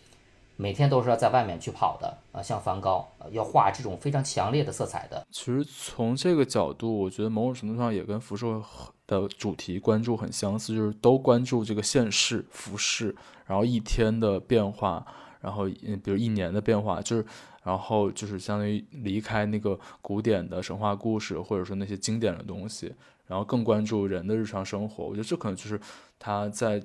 [0.56, 2.42] 每天都是要在外面去跑的啊。
[2.42, 5.26] 像梵高，要画这种非常强烈的色彩的。
[5.30, 8.62] 其实从这个角度，我觉得某种程度上也跟辐射
[9.06, 13.14] 的主题关注很相似，就是都关注这个现世、服饰，
[13.46, 15.06] 然后一天的变化，
[15.40, 17.24] 然后嗯，比如一年的变化，就是
[17.62, 22.92] 然后就是相当于离开那个古典的神话故事，或者说那些经典的东西，
[23.26, 25.04] 然后更关注人的日常生活。
[25.04, 25.80] 我觉得这可能就是
[26.18, 26.82] 他在。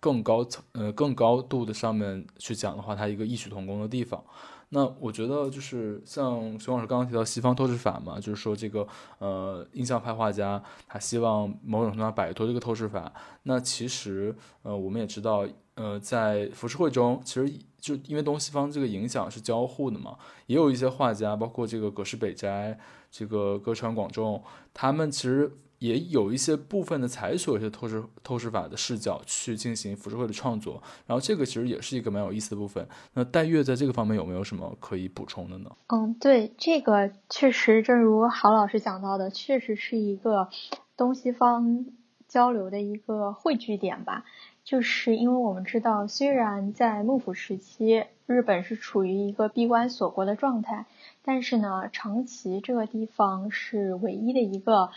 [0.00, 4.22] 更高层呃更高度的上面去讲的话，它一个异曲同工的地方。
[4.70, 8.86] 那我觉得就是像熊老师刚刚提到西方透视法嘛，就是说这个
[9.18, 13.10] 呃印象派画家他希望某种程度上摆脱这个透视法。
[13.44, 22.78] 那其实呃我们也知道呃在浮世绘中，其实就因为东西方这个影响是交互的嘛，也有一些画家，包括这个葛饰北斋、
[23.10, 24.42] 这个歌川广重，
[24.72, 25.50] 他们其实。
[25.78, 32.84] 也有一些部分的采取一些透视透视法的视角去进行浮世绘的创作，然后这个其实也是一个蛮有意思的部分。
[33.14, 35.70] 那戴月在这个方面有没有什么可以补充的呢？
[35.86, 40.48] 嗯，对，这个确实，正如郝老师讲到的，确实是一个
[40.96, 41.86] 东西方
[42.26, 44.24] 交流的一个汇聚点吧。
[44.64, 50.86] 就是因为我们知道，虽然在幕府时期，日本是处于一个闭关锁国的状态，
[51.22, 54.90] 但是呢，长崎这个地方是唯一的一个。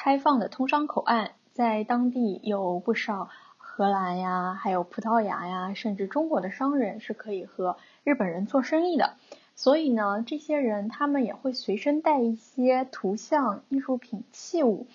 [0.00, 9.16] 开放的通商口岸，在当地有不少荷兰呀，还有葡萄牙呀，甚至中国的商人是可以和日本人做生意的。
[9.56, 14.86] 所以呢，这些人他们也会随身带一些图像、艺术品、器物。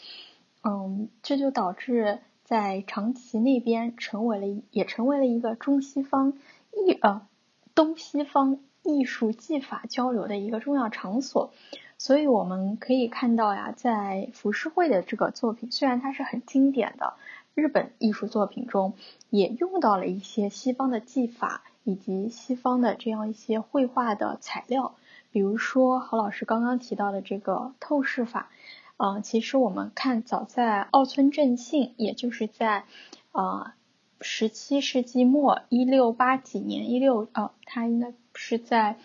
[0.63, 6.31] 嗯，这就导致在长崎那边成为了，也成为了一个中西方
[6.71, 7.27] 艺呃
[7.75, 11.51] 东西方艺术技法交流的一个重要场所。
[11.97, 17.13] 所以我们可以看到呀，在浮世绘的这个作品，虽然它是很经典的
[17.55, 18.93] 日本艺术作品中，
[19.29, 24.95] 也用到了一些西方的技法以及西方的这样一些绘画的材料，
[25.31, 28.49] 比如说何老师刚刚提到的这个透视法。
[28.97, 32.83] 呃，其实我们看早在奥村正信，也就是在
[33.31, 33.71] 呃
[34.19, 38.97] 十七世纪末一六八几年一六呃，他应该是在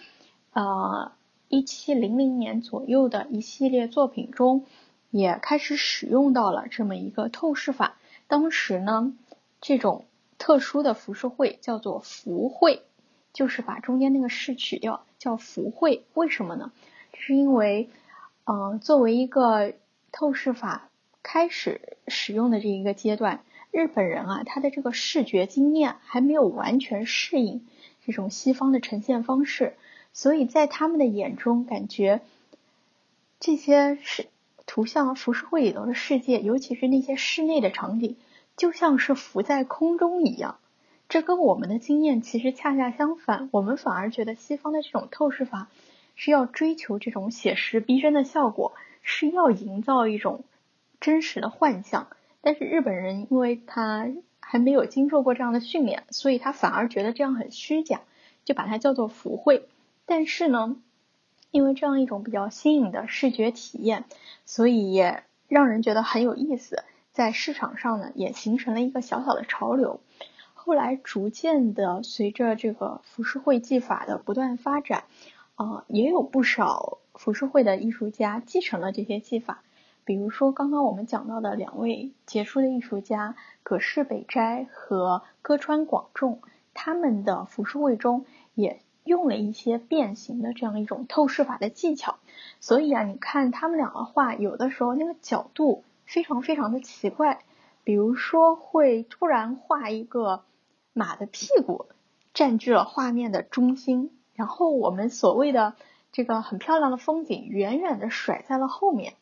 [0.53, 1.12] 呃。
[1.49, 4.67] 一七零零年左右的一系列作品中，
[5.11, 7.97] 也开始使用到了这么一个透视法。
[8.27, 9.15] 当时呢，
[9.61, 10.05] 这种
[10.37, 12.83] 特殊的浮世绘叫做浮绘，
[13.33, 16.05] 就是把中间那个“视”取掉，叫浮绘。
[16.13, 16.71] 为什么呢？
[17.15, 17.89] 是因为，
[18.45, 19.73] 嗯，作为一个
[20.13, 20.91] 透视法
[21.23, 23.41] 开始使用的这一个阶段，
[23.71, 27.67] 日本人啊，他的这个视觉经验还没有完全适应
[28.05, 29.75] 这种西方的呈现方式。
[30.19, 32.23] 所以在他们的眼中，感觉
[33.39, 34.27] 这些是
[34.66, 38.16] 图像浮世绘里头的世界，尤其是那些室内的场景，
[38.57, 40.59] 就像是浮在空中一样。
[41.09, 45.69] 这跟我们的经验其实恰恰相反，我们反而觉得西方的这种透视法
[46.16, 50.43] 是要追求这种写实逼真的效果，是要营造一种
[50.99, 52.09] 真实的幻象。
[52.41, 54.09] 但是日本人因为他
[54.41, 58.01] 还没有经受过这样的训练，所以他反而觉得这样很虚假，
[58.45, 59.69] 就把它叫做浮绘。
[60.09, 60.77] 但是呢，
[61.51, 64.07] 因为这样一种比较新颖的视觉体验，
[64.47, 66.83] 所以也让人觉得很有意思，
[67.13, 70.01] 在市场上呢也形成了一个小小的潮流。
[70.55, 75.05] 后来逐渐的随着这个浮世绘技法的不断发展，
[75.57, 79.63] 啊，也有不少浮世绘的艺术家继承了这些技法。
[80.05, 86.41] 比如说刚刚我们讲到的两位杰出的艺术家葛饰北斋和歌川广重，
[86.73, 92.19] 他们的浮世绘中也用了一些变形的这样一种透视法的技巧。
[92.61, 97.41] 所以啊，你看他们两个画，有的时候那个角度非常非常的奇怪。
[97.83, 100.43] 比如说，会突然画一个
[100.93, 101.87] 马的屁股
[102.35, 105.75] 占据了画面的中心，然后我们所谓的
[106.13, 109.15] 这个很漂亮的风景，远远的甩在了后面。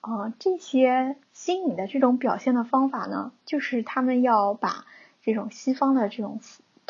[0.00, 4.86] 啊，这些新颖的这种表现的方法呢，就是他们要把
[5.22, 6.40] 这种西方的这种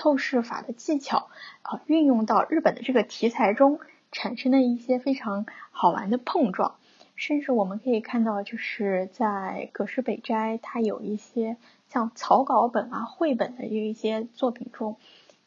[0.00, 1.28] 透视法的技巧
[1.60, 3.80] 啊，运用到日本的这个题材中，
[4.10, 6.76] 产生的一些非常好玩的碰撞。
[7.16, 11.58] 甚至我们可以看到，就是在葛饰北斋，它有一些
[11.90, 14.96] 像草稿本啊、绘本的这一些作品中，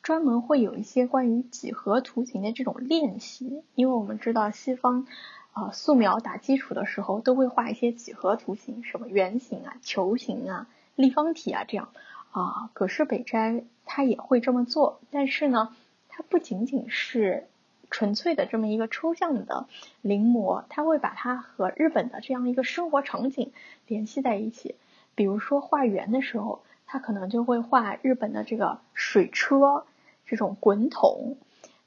[0.03, 3.63] 专门会有一些关于几何图形的这种练习。
[3.73, 5.07] 因为我们知道西方
[5.53, 11.89] 啊素描打基础的时候，都会画一些几何图形，什么圆形啊、球形啊、立方体啊这样
[12.29, 12.69] 啊。
[12.73, 15.75] 葛饰北斋它也会这么做，但是呢，
[16.09, 17.47] 它不仅仅是。
[17.89, 19.67] 纯粹的这么一个抽象的
[20.01, 23.51] 临摹，他会把它和日本的这样一个生活场景
[23.85, 24.73] 联系在一起。
[25.13, 29.85] 比如说画圆的时候，他可能就会画日本的这个水车
[30.25, 31.37] 这种滚筒，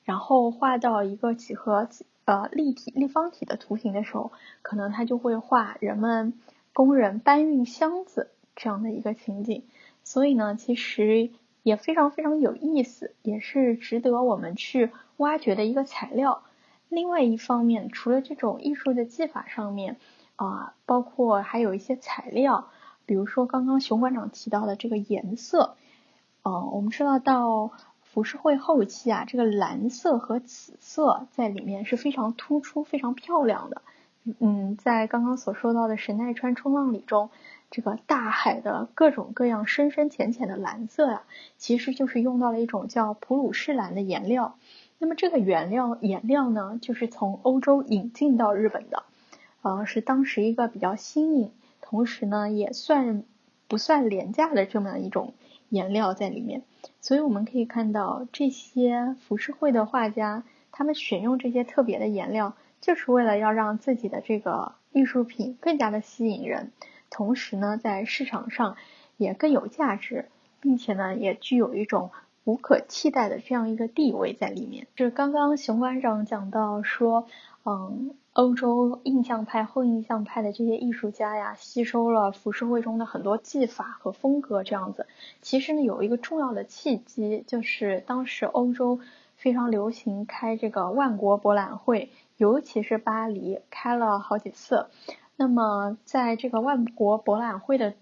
[0.04, 1.88] 然后画到一个几何
[2.24, 4.30] 呃立体立方体的图形的时候，
[4.62, 6.34] 可能他就会画人们
[6.72, 9.64] 工人搬运箱子这样的一个情景。
[10.04, 11.30] 所以呢，其实。
[11.66, 16.44] 也非常非常有意思，也是值得我们去挖掘的一个材料。
[16.88, 19.96] 另外一方面，除了这种艺术的技法上面
[20.36, 22.68] 啊，包括还有一些材料，
[23.04, 25.74] 比如说刚刚熊馆长提到的这个颜色，
[26.44, 33.82] 嗯，我们知道到浮世绘后期啊，这个蓝色和紫色在里面是非常突出、非常漂亮的。
[34.40, 37.30] 嗯，在刚刚所说到的神奈川冲浪里中。
[37.68, 41.22] 这个大海的各种各样深深浅浅的蓝色呀，
[41.56, 44.56] 其实就是用到了一种叫普鲁士蓝的颜料。
[44.98, 49.02] 那么这个原料颜料呢，就是从欧洲引进到日本的，
[49.62, 51.50] 呃，是当时一个比较新颖，
[51.80, 53.24] 同时呢也算
[53.66, 55.34] 不算廉价的这么一种
[55.68, 56.62] 颜料在里面。
[57.00, 66.72] 所以我们可以看到这些浮世绘的画家，他们选用这些特别的颜料，就是为了要让自己的这个艺术品更加的吸引人。
[67.10, 68.76] 同时呢，在市场上
[69.16, 70.28] 也更有价值，
[70.60, 72.10] 并且呢，也具有一种
[72.44, 74.86] 无可替代的这样一个地位在里面。
[74.96, 77.26] 就是刚刚熊馆长讲到说，
[77.64, 85.06] 嗯，欧洲印象派、后印象派的这些艺术家呀，吸收了浮世绘中的很多技法和风格，这样子。
[85.40, 89.00] 其实呢，有一个重要的契机，就是当时欧洲
[89.36, 94.86] 非常流行开这个万国博览会，尤其是巴黎开了好几次。
[95.36, 97.94] 那么，在这个万国博览会的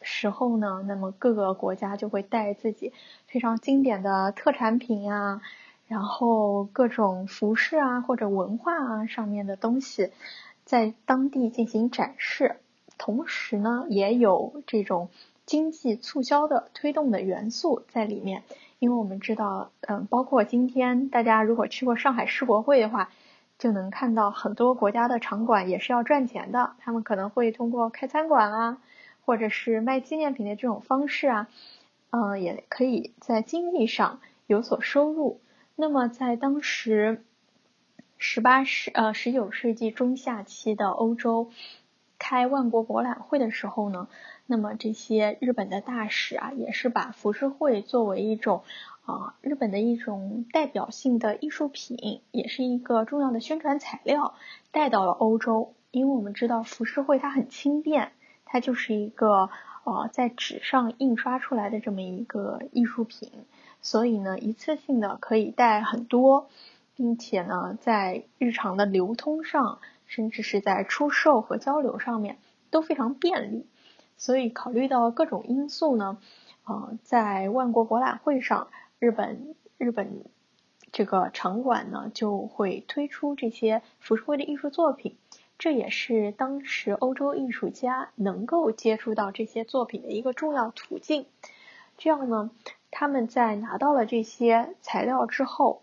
[0.00, 2.92] 时候呢，那么各个国家就会带自己
[3.28, 5.40] 非常经典的特产品啊，
[5.86, 10.10] 然后各种服饰啊或者文化啊上面的东西，
[10.64, 12.56] 在当地进行展示。
[12.98, 15.08] 同时呢，也有这种
[15.46, 18.42] 经济促销的推动的元素在里面。
[18.80, 23.10] 因为我们知道，嗯，包括今天大家如果去过上海世博会的话。
[23.62, 28.82] 就能看到很多国家的场馆也是要赚钱的，他们可能会通过开餐馆啊，
[29.24, 31.48] 或者是卖纪念品的这种方式啊，
[32.10, 35.40] 嗯，也可以在经济上有所收入。
[35.76, 37.22] 那么在当时
[38.18, 41.52] 十八世呃十九世纪中下期的欧洲
[42.18, 44.08] 开万国博览会的时候呢，
[44.44, 48.64] 那么这些日本的大使啊，也是把浮世绘作为一种。
[49.04, 54.34] 啊，日本的一种代表性的艺术品，也是一个重要的宣传材料，
[54.70, 55.74] 带到了欧洲。
[55.90, 58.12] 因为我们知道浮世绘它很轻便，
[58.44, 59.50] 它就是一个
[59.84, 63.30] 呃在纸上印刷出来的这么一个艺术品，
[63.82, 66.48] 所以呢一次性的可以带很多，
[66.94, 72.38] 并且呢在日常的流通上，甚至是在出售和交流上面
[72.70, 73.66] 都非常便利。
[74.16, 76.18] 所以考虑到各种因素呢，
[76.64, 78.68] 呃，在万国博览会上。
[79.02, 80.22] 日本日本
[80.92, 85.16] 这个场馆呢，就会推出这些浮世绘的艺术作品，
[85.58, 91.26] 这也是当时欧洲艺术家能够接触到这些作品的一个重要途径。
[91.98, 92.52] 这样呢，
[92.92, 95.82] 他们在拿到了这些材料之后，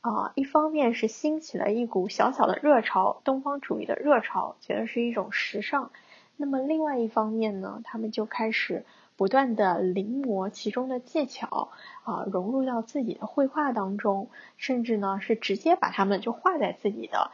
[0.00, 5.92] 啊，一方面是兴起了一股小小的热潮，东方主义的热潮，觉得是一种时尚。
[6.36, 8.84] 那么另外一方面呢，他们就开始
[9.16, 11.70] 不断的临摹其中的技巧
[12.04, 17.30] 啊，融入到自己的绘画当中，甚至呢是直接把它们就画在自己的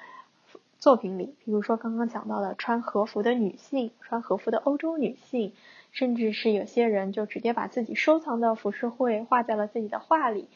[0.78, 1.34] 作品里。
[1.44, 5.52] 比如说刚刚讲到的穿和服的女性，穿和服的欧洲女性，
[5.90, 10.48] 甚至是有些人就直接把自己收藏的浮世绘画在了自己的画里，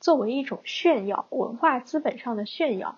[0.00, 2.96] 作为一种炫耀，文化资本上的炫耀。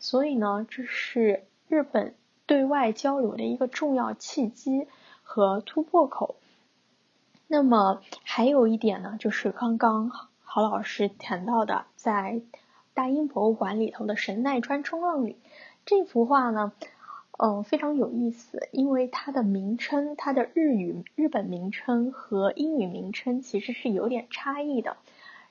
[0.00, 2.14] 所以呢，这是日本
[2.46, 4.88] 对外交流的一个重要契机
[5.22, 6.34] 和突破口。
[7.52, 12.42] 那么还有一点呢，就是刚刚郝老师谈到的，在
[12.94, 15.36] 大英博物馆里头的神奈川冲浪里
[15.84, 16.72] 这幅画呢，
[17.40, 24.96] 嗯，非常有意思，因为它的名称，它的日语日本名称和英语名称其实是有点差异的。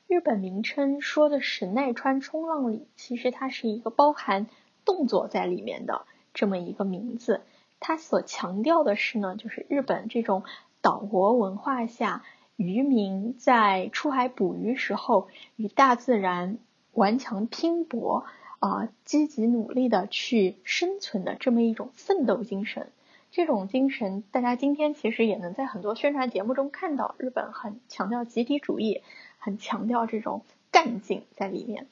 [0.08, 4.47] 日本名称说的神奈川冲浪里，其实它是一个包含
[4.86, 7.41] 动作在里面的这么一个名字。
[7.82, 10.43] 它所强调的是呢，就是日本这种
[10.82, 12.24] 岛国文化下，
[12.56, 16.58] 渔民在出海捕鱼时候与大自然
[16.94, 18.26] 顽强拼搏
[18.60, 22.90] 啊，积极努力的去生存的这么一种奋斗精神。
[23.32, 29.02] 这种精神，大家今天其实也能在很多宣传节目中看到，日本很强调集体主义。
[29.42, 31.88] 很强调这种干劲在里面，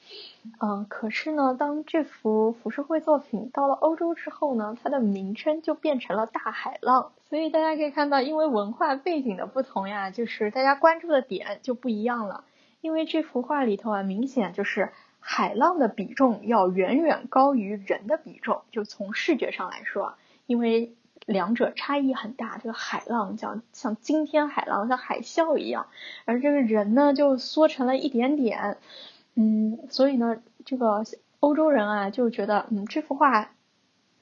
[0.60, 7.12] 嗯，可是呢，当这幅浮世绘作品到了欧洲之后呢，它的名称就变成了大海浪。
[7.28, 12.44] 所以大家可以看到，因为文化背景的不同呀，就是大家关注的点就不一样了。
[12.80, 20.14] 因为这幅画里头啊，明显就是海浪的比重要远远高于人的比重，就从视觉上来说，
[20.46, 20.94] 因为。
[21.26, 25.88] 两者差异很大，这个海浪像像惊天海浪，像海啸一样，
[26.24, 28.78] 而这个人呢就缩成了一点点，
[29.34, 31.04] 嗯，所以呢，这个
[31.40, 33.50] 欧洲人啊就觉得，嗯，这幅画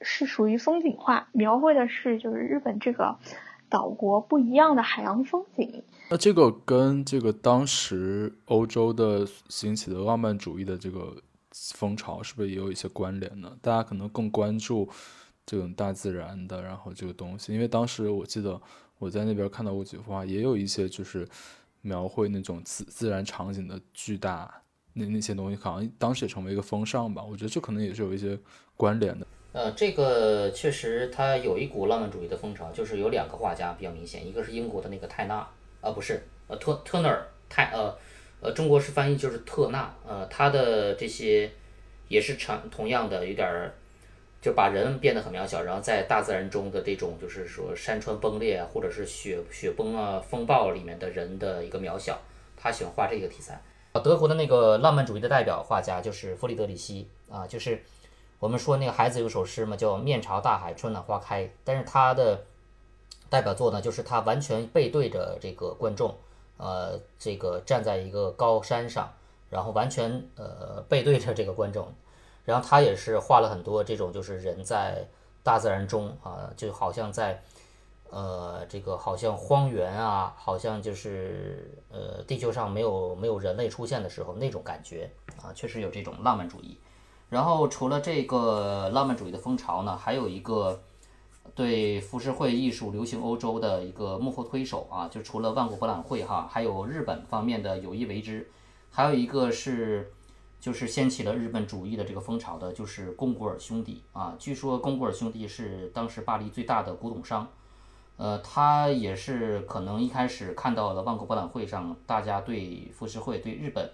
[0.01, 3.17] 是属于风景画，描绘的是就是日本这个
[3.69, 5.83] 岛国不一样的海洋风景。
[6.09, 11.15] 那这个跟这个当时欧洲的兴起的浪漫主义的这个
[11.51, 13.57] 风潮是不是也有一些关联呢？
[13.61, 14.89] 大家可能更关注。
[15.49, 18.61] 这种大自然的，然后这个东西，因为当时我记得
[18.99, 21.25] 我在那边看到过几幅画，也有一些就是
[21.79, 24.53] 描绘那种自自然场景的巨大
[24.91, 27.23] 那那些东西，好像当时也成为一个风尚吧。
[27.23, 28.37] 我觉得这可能也是有一些
[28.75, 29.25] 关联的。
[29.57, 35.35] 呃，这个确实它有一股浪漫主义的风潮，就是有两个画家比较明显，一个是英国的那个泰纳，
[35.81, 37.97] 啊不是，呃特特纳尔泰，呃
[38.39, 41.49] 呃中国式翻译就是特纳，呃他的这些
[42.07, 43.73] 也是成同样的有点儿。
[44.39, 52.17] 就把人变得很渺小，然后在大自然中的这种，就是说山川崩裂啊，或者是雪雪崩啊、风暴里面的人的一个渺小，
[52.55, 53.59] 他喜欢画这个题材。
[54.03, 57.81] 德国的那个浪漫主义的代表画家就是弗里德里希啊，就是
[58.39, 62.43] 我们说那个孩子有首诗嘛，叫“面朝大海，春暖花开”，但是他的
[63.29, 66.15] 代表作呢，就是他完全背对着这个观众，
[66.57, 69.11] 呃，这个站在一个高山上，
[69.49, 71.91] 然后完全呃背对着这个观众。
[72.45, 75.05] 然后他也是画了很多这种，就是人在
[75.43, 77.43] 大自然中啊，就好像在，
[78.09, 85.09] 呃，这个好像荒原啊，好像就是呃，地球上没有没有人类出现的时候那种感觉
[85.41, 86.79] 啊，确实有这种浪漫主义。
[87.29, 90.81] 然后除了这个浪漫主义的风潮呢，还有一个
[91.55, 98.49] 对浮世绘艺术流行欧洲的一个幕后推手啊，就除了万国博览会哈，还有日本方面的有意为之，
[98.89, 100.11] 还有一个是。
[100.59, 104.35] 就是掀起了日本主义的这个风潮的，就是宫古尔兄弟啊。
[104.39, 107.47] 据说宫古尔兄弟是当时巴黎最大的古董商，
[108.17, 113.87] 呃，他也是可能一开始看到了万国博览会上大家对浮世绘、对日本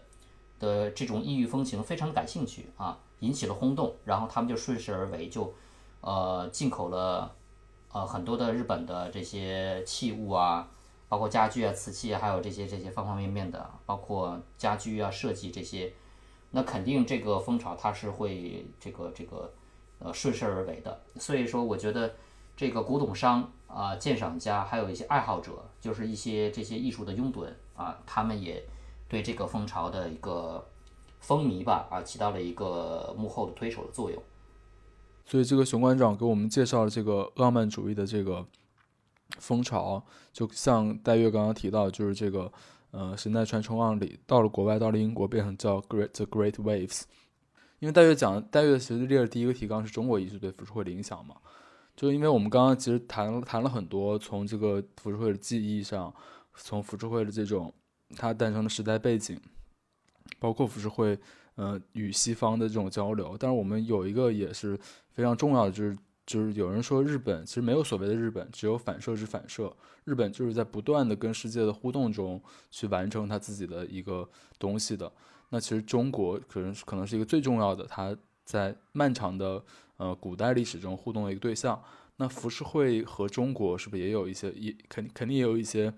[0.58, 5.54] 的这种异域风情非常感兴趣啊，引起了轰动，然后他们就顺势而为，就
[6.02, 7.34] 呃进口了
[7.92, 10.68] 呃很多的日本的这些器物啊，
[11.08, 15.92] 包括家具啊、瓷器啊，还有这些这些方方面面的，包括家居啊、设计这些。
[16.56, 19.52] 那肯定这个风潮它是会这个这个
[19.98, 22.14] 呃顺势而为的，所以说我觉得
[22.56, 25.52] 这个古董商啊、鉴赏家还有一些爱好者，
[25.82, 28.64] 就是一些这些艺术的拥趸啊，他们也
[29.10, 30.64] 对这个风潮的一个
[31.24, 34.22] 风靡吧啊起到了一个幕后的推手的作用。
[35.26, 38.46] 所以这个熊馆长给我们介绍了这个浪漫主义的这个
[39.40, 42.52] 风潮，就像戴月刚刚提到，就是这个。
[42.96, 47.02] 呃，神奈川冲浪里到了国外，到了英国，变成叫 Great the Great Waves。
[47.80, 51.38] 因为戴月讲，戴月其实列的第一个提纲是中国艺术对浮世绘的影响嘛。
[51.96, 56.14] 就因为我们刚刚其实谈谈了很多，从这个浮世绘的记忆上，
[56.54, 57.74] 从浮世绘的这种
[58.16, 59.42] 它诞生的时代背景，
[60.40, 61.18] 包括浮世绘
[61.56, 63.38] 呃与西方的这种交流。
[63.38, 64.80] 但是我们有一个也是
[65.12, 69.76] 非常重要的，就是就是有人说日本其实没有所谓的日本，只有反射之反射。
[70.06, 75.12] 日本就是在不断的跟世界的互动中去完成他自己的一个东西的。
[75.50, 79.64] 那其实中国可能可能是一个最重要的，他在漫长的
[79.98, 81.82] 呃古代历史中互动的一个对象。
[82.18, 85.94] 那浮世绘和中国是不是也有一些也肯肯定也有一些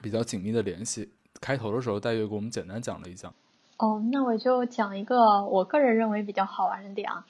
[0.00, 1.10] 比较紧密的联系？
[1.42, 3.34] 开头的时候，戴月给我们简单讲了一讲。
[3.76, 7.26] 哦，那我就讲一个我个人认为比较好玩的点啊。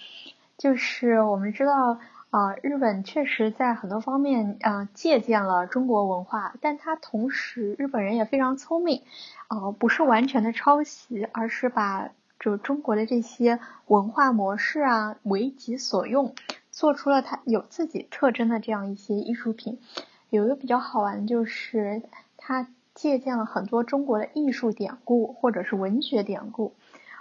[0.58, 1.98] 就是我们知道
[2.28, 9.02] 啊，日本确实在很多方面啊借鉴了中国文化，但它同时日本人也非常聪明，
[9.48, 16.34] 啊不是完全的抄袭，而是把就中国的这些文化模式啊为己所用，
[16.70, 19.80] 做出了它有自己特征的这样一些艺术品。
[20.28, 22.02] 有一个比较好玩的就是
[22.36, 26.74] 它借鉴了很多中国的艺术典故或者是文学典故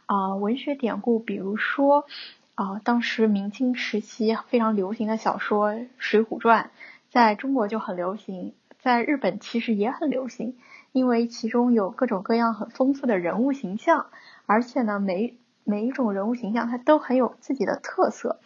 [0.06, 2.06] 啊文学典故，比如说。
[2.54, 6.66] 啊，当时明清时期非常流行的小说《水浒传》，
[7.10, 10.58] 在中国就很流行，在日本其实也很流行，
[10.92, 14.08] 因为其中有各种各样很丰富的人物形象，
[14.46, 18.40] 而且呢，每每一种人物形象它都很有自己的特色。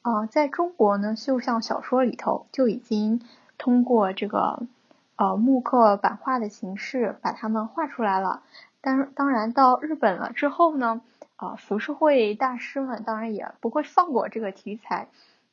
[0.00, 3.20] 啊，在中国呢，就像小说里头就已经
[3.58, 4.62] 通过这个
[5.20, 8.42] 呃木刻版画的形式把它们画出来了。
[8.80, 11.02] 当当然到日本了之后呢。
[11.40, 15.08] 啊，浮世绘大师们当然也不会放过这个题材，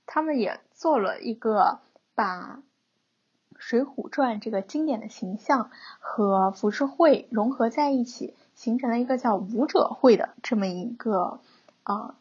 [0.05, 1.79] 他们也做了一个
[2.13, 2.59] 把
[3.57, 11.39] 《水浒传》这个经典的形象和浮世绘融合在一起，形成了一个叫武者绘的这么一个
[11.83, 12.15] 啊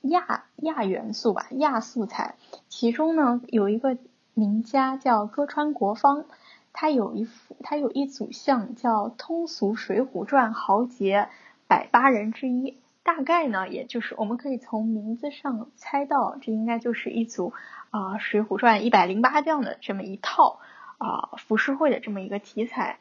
[0.00, 2.34] 亚亚元素吧，亚素材。
[2.68, 3.98] 其中呢有一个
[4.34, 6.24] 名家叫歌川国芳，
[6.72, 11.28] 它有一幅它有一组像叫通俗《水浒传》豪杰
[11.66, 12.78] 百八人之一。
[13.04, 17.52] 大概呢，也就是我们可以从名字上猜到，这应该就是一组
[17.90, 20.60] 啊《水浒传》一百零八将的这么一套
[20.98, 23.00] 啊浮世绘的这么一个题材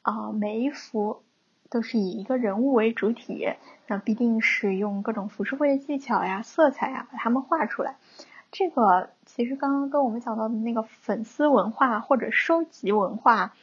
[0.00, 1.22] 啊，每一幅
[1.68, 3.46] 都是以一个人物为主体，
[3.86, 7.96] 那必定是用各种浮世绘的技巧呀、色彩呀把它们画出来。
[8.52, 13.54] 这个其实刚刚跟我们讲到的那个粉丝文化或者收集文化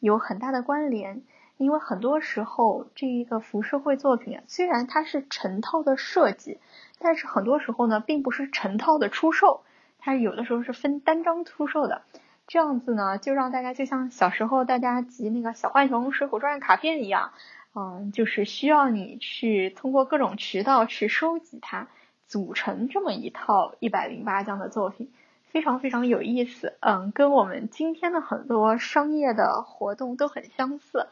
[0.00, 1.22] 有很大的关联。
[1.58, 6.60] 因为很多时候，这一个浮世绘作品啊虽然它是成套的设计，
[7.00, 9.62] 但是很多时候呢，并不是成套的出售，
[9.98, 12.02] 它有的时候是分单张出售的。
[12.46, 17.32] 这样子呢，就让大家就像小时候大家集那个小浣熊水浒传卡片一样，
[17.74, 21.88] 嗯，就是需要你去通过各种渠道去收集它，
[22.28, 25.10] 组成这么一套一百零八将的作品，
[25.48, 26.74] 非常非常有意思。
[26.80, 31.06] 嗯，跟我们今天的很多商业的活动都很相似。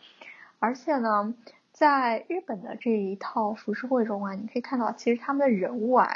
[0.59, 1.35] 而且呢，
[1.73, 6.09] 在日本的这一套浮世绘中啊，你可以看到，其实他们的人物啊，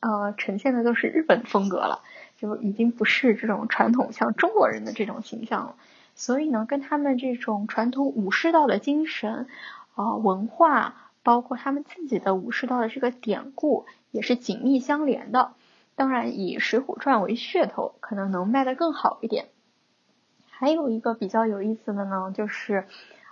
[0.00, 2.02] 呃，呈现的都是日本风格了，
[2.36, 5.76] 就已经不是这种传统像中国人的这种形象了。
[6.14, 9.48] 所以呢，跟他们这种传统武士道的精神
[9.94, 10.94] 啊文化，
[11.26, 15.54] 包括他们自己的武士道的这个典故，也是紧密相连的。
[15.96, 19.48] 当然，以《水浒传》为噱头，可能能卖得更好一点。
[20.48, 22.86] 还有一个比较有意思的呢，就是。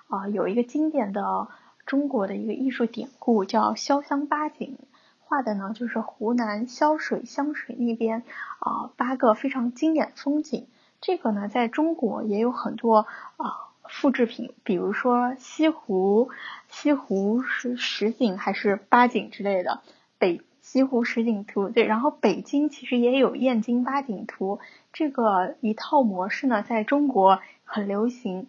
[0.07, 1.49] 啊，有一个经典的
[1.87, 4.79] 中国的一个艺术典故叫潇湘八景，
[5.19, 8.23] 画的呢就是湖南潇水湘水那边
[8.61, 10.69] 啊八个非常经典风景。
[11.01, 13.07] 这个呢在中国也有很多
[13.39, 16.31] 啊复制品，比如说西湖，
[16.69, 19.81] 西湖是十景还是八景之类的？
[20.19, 24.59] 北西湖十景图对，然后北京其实也有燕京八景图，
[24.93, 28.47] 这个一套模式呢在中国很流行。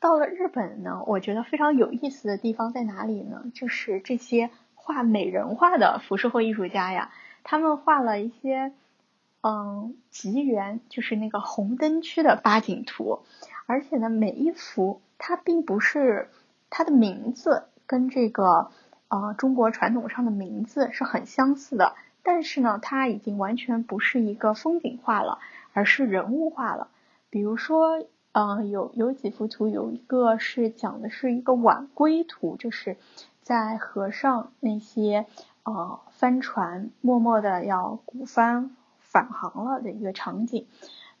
[0.00, 3.44] 到了日本呢，我觉得非常有意思的地方在哪里呢？
[3.54, 7.10] 就是这些画美人画的浮世绘艺术家呀，
[7.42, 8.72] 他们画了一些，
[9.40, 13.20] 嗯，吉原，就是那个红灯区的八景图，
[13.66, 16.30] 而且呢，每一幅它并不是
[16.70, 18.70] 它的名字跟这个
[19.08, 25.38] 呃中国传统上的名字是很相似的，但是呢，它已经完全不是一个风景画了，
[25.72, 26.88] 而是人物画了，
[27.30, 28.04] 比如说。
[28.36, 32.96] 嗯，有有几幅图，有一个是讲的是一个晚归图，就是
[33.42, 35.26] 在河上那些
[35.62, 40.66] 呃帆船默默的要鼓帆返航了的一个场景。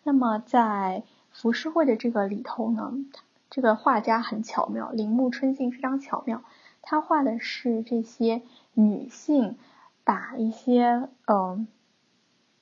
[0.02, 1.04] 那么在
[1.34, 2.94] 浮世绘的这个里头呢，
[3.50, 6.42] 这个画家很巧妙，铃木春信非常巧妙，
[6.80, 8.40] 他画的是这些
[8.72, 9.58] 女性
[10.04, 11.68] 把一些嗯，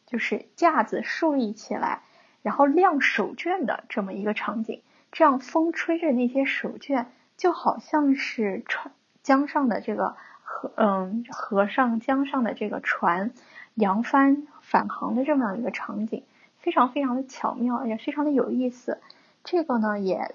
[0.06, 2.02] 就是架子竖立起来。
[2.40, 7.06] 然后晾手绢的这么一个场景，这样风吹着那些手绢，
[7.36, 8.92] 就好像是船
[9.22, 13.30] 江上的这个河，嗯，河上江上的这个船，
[13.74, 16.24] 扬帆返航的这么样一个场景，
[16.62, 18.98] 非常非常的巧妙，也非常的有意思。
[19.44, 20.34] 这个呢，也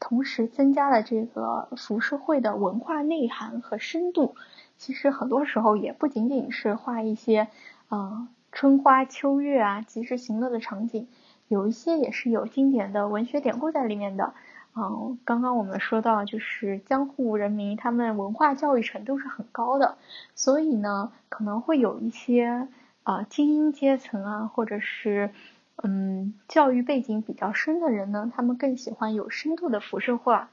[0.00, 4.34] 同时增加了这个浮世绘的文化内涵和深度。
[4.78, 7.48] 其实很多时候也不仅仅是画一些，
[7.88, 11.08] 呃，春花秋月啊，及时行乐的场景，
[11.48, 14.32] 有一些也是有经典的文学典故在里面的。
[14.76, 19.98] 嗯，刚刚我们说到，就是江户人民他们文化教育程度是很高的，
[20.36, 22.68] 所以呢，可能会有一些
[23.08, 25.30] 啊精英阶层啊，或者是
[25.76, 30.50] 嗯教育背景比较深的人呢，他们更喜欢有深度的浮世画，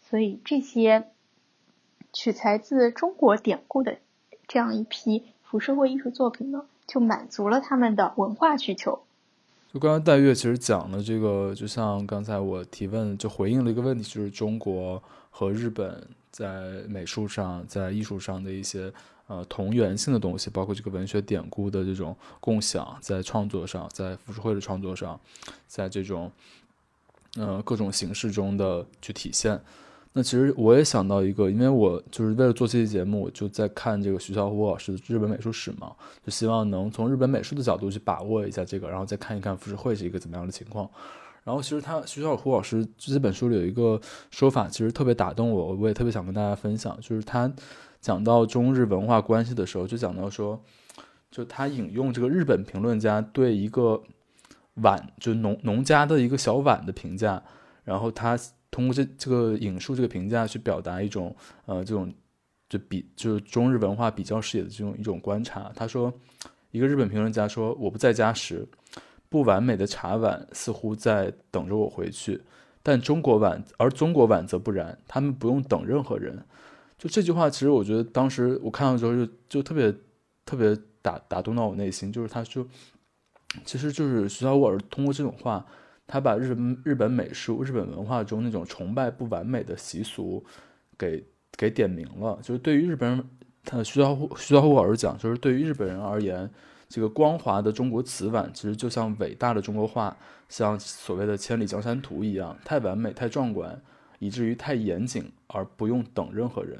[0.00, 1.08] 所以这些
[2.14, 3.98] 取材自中国典故的
[4.46, 9.02] 这样一批浮世绘艺术作品呢，就满足了他们的文化需求。
[9.70, 18.90] 就刚刚戴月其实讲了这个，就像刚才我提问就回应了一个问题，就是中国和日本在美术上、在艺术上的一些
[19.28, 25.18] 呃同源性的东西，包括这个文学典故的这种共享，在创作上，在浮世绘的创作上，
[25.68, 26.32] 在这种
[27.36, 29.60] 呃各种形式中的去体现。
[30.14, 40.88] 那其实我也想到一个，因为我就是为了做这期节目，我就在看这个徐小虎老师的日本美术史嘛，就希望能从日本美术的角度去把握一下这个，然后再看一看浮世绘是一个怎么样的情况。
[41.44, 44.00] 然后其实他徐小虎老师这本书里有一个
[44.30, 47.50] 说法，其实特别打动我，我也特别想跟大家分享，就是他
[48.00, 50.62] 讲到中日文化关系的时候，就讲到说，
[51.30, 54.02] 就他引用这个日本评论家对一个
[54.74, 57.42] 碗，就农农家的一个小碗的评价，
[57.84, 58.38] 然后他。
[58.70, 61.34] 通过这这个引述这个评价去表达一种
[61.64, 62.12] 呃这种
[62.68, 65.72] 就比就是中日文化比较视野的这种一种观察。
[65.74, 66.12] 他说，
[66.70, 68.68] 一个日本评论家说：“我不在家时，
[69.30, 72.40] 不完美的茶碗似乎在等着我回去，
[72.82, 76.38] 但中国碗而中国碗则不然，他们不用等任何人。”
[76.98, 79.94] 就这句话，其实我觉得当时我看到之后就就特别
[80.44, 82.12] 特别打打动到我内心。
[82.12, 82.66] 就是他说，
[83.64, 85.64] 其实就是徐小沃尔通过这种话。
[86.10, 90.42] 他把日日本美术、日本文化中那种崇拜不完美的习俗，
[90.96, 91.22] 给
[91.54, 92.38] 给点明了。
[92.42, 93.22] 就是对于日本人，
[93.62, 96.50] 他徐小徐小虎老师讲，就是对于日本人而言，
[96.88, 100.16] 这个光滑的中国瓷碗，其实就像伟大的中国画，
[100.48, 103.78] 像所谓的千里江山图一样，太完美、太壮观，
[104.18, 106.78] 以至于太严谨，而不用等任何人。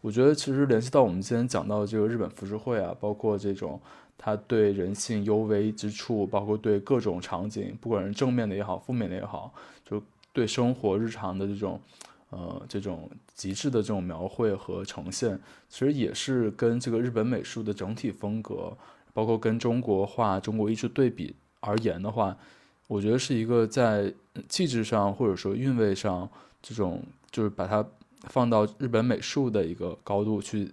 [0.00, 3.80] 我觉得其实联系到我们今天讲到的这个日本浮世绘啊，包括这种。
[4.18, 9.52] 他对人性幽微之处，包括对各种场景，不管是正面的也好，负面的也好，
[9.84, 11.78] 就对生活日常的这种，
[12.30, 18.74] 呃，这种极致的这种描绘和呈现，其实也是跟这个日本美术的整体风格，
[19.12, 22.34] 包括跟中国画、中国艺术对比而言的话，
[22.88, 24.12] 我觉得是一个在
[24.48, 26.28] 气质上或者说韵味上，
[26.68, 27.00] 这种
[27.30, 27.86] 就是把它
[28.22, 30.68] 放到日本美术的一个高度去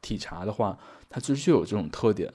[0.00, 0.78] 体察的话，
[1.10, 2.32] 它其实就有这种特点。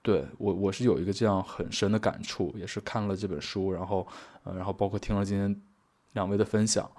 [0.00, 4.06] 对我，我是有一个这样很深的感触，也是看了这本书，然后，
[4.44, 5.54] 呃，然后包括听了今天
[6.14, 6.90] 两位的分享，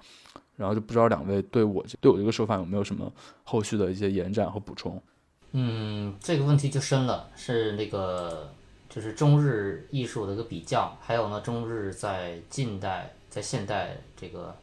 [0.54, 5.02] 然后就不知道两位对我对我这个说法有没有什么后续的一些延展和补充？
[5.50, 8.52] 嗯，这个问题就深了，是那个
[8.88, 14.54] 就是中日艺术的一个比较，还有呢，中日在近代在现代这个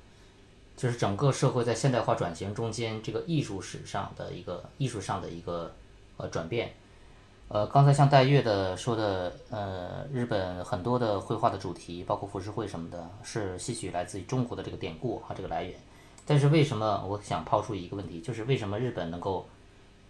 [0.78, 5.74] 就是整个社会在现代化转型中间这个艺术史上的一个艺术上的一个
[6.16, 6.72] 呃转变。
[7.50, 15.74] 呃，刚才像戴月的说的，呃，日本很多的绘画的主题，包括浮世绘什么的，是吸取来自于中国的这个典故和，这个来源。
[16.26, 19.48] 但是为什么我想抛出一个问题，就是为什么日本能够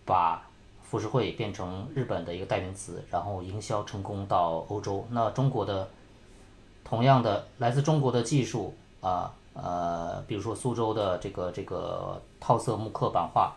[0.04, 0.50] 把
[0.82, 5.06] 浮世绘变成日本的一个代名词，然后营销成功到欧洲？
[5.12, 5.88] 那中国的
[6.84, 9.32] 同样的来自中国的技术啊，
[9.62, 13.54] 呃比如说苏州的这个这个套色木刻版画，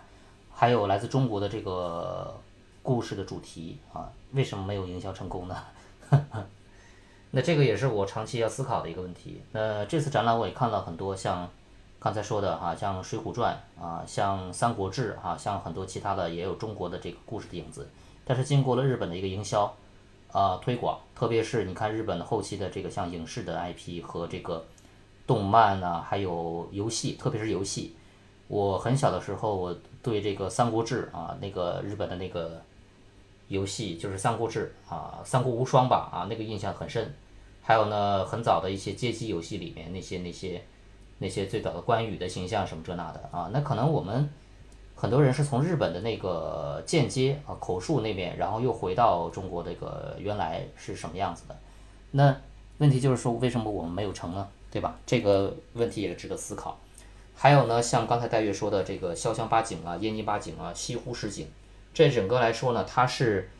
[0.53, 2.35] 还有来自中国的这个。
[2.83, 5.55] 故事的主题啊，为什么没有营销成功呢？
[7.31, 9.43] 那这个也是我长期要思考的一个问题。
[9.53, 11.47] 那这次展览我也看了很多，像
[11.99, 13.55] 刚才说的哈，像《水浒传》
[13.85, 17.87] 啊，像《三国志》啊，像很多其他的也有中国的这个故事的影子。
[18.25, 19.71] 但是经过了日本的一个营销
[20.33, 24.65] 啊推广，特别是你看日本的后期的这个像影视的 IP 和这个
[25.31, 27.95] 动漫啊，还有游戏，特别是游戏。
[28.49, 32.61] 我很小的时候，我对这个《三国志》啊，那个日本的那个。
[33.51, 37.13] 游戏就是《三国志》啊，《三国无双》吧啊，那个印象很深。
[37.61, 40.63] 还有呢，很早的一些街机游戏里面那些那些
[41.19, 44.31] 那些最早的关羽的形象什么这那的啊，那可能我们
[44.95, 51.59] 很多人是从日本的那个间接啊口述那边，然后又回到中国这个原来是什么样子的。
[52.13, 52.37] 那
[52.79, 54.47] 问题就是说，为什么我们没有成呢？
[54.71, 54.97] 对吧？
[55.05, 56.79] 这个问题也值得思考。
[57.35, 61.49] 还有呢，像刚才戴月说的这个潇湘八景啊、燕京八景啊、西湖十景。
[61.93, 63.51] 这整个来说呢，它是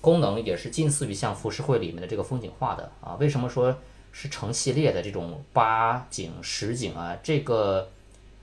[0.00, 3.16] 功能也是近似于像浮世绘里面的这个风景画的啊。
[3.20, 3.76] 为什么说
[4.12, 7.18] 是成系列的这种八景、十景啊？
[7.22, 7.90] 这个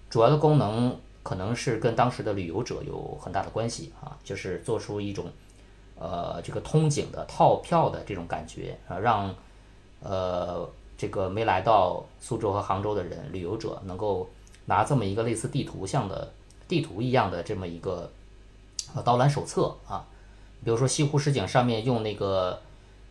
[0.09, 5.31] 主要的功能可能是跟当时的旅游者有很大的关系啊，就是做出一种
[5.97, 9.33] 呃这个通景的套票的这种感觉啊，让
[10.01, 10.69] 呃
[11.01, 14.29] 这个没来到苏州和杭州的人旅游者能够
[14.65, 16.31] 拿这么一个类似地图像的
[16.67, 18.11] 地图一样的这么一个
[18.93, 20.05] 呃导览手册啊。
[20.63, 22.61] 比如说西湖十景上面用那个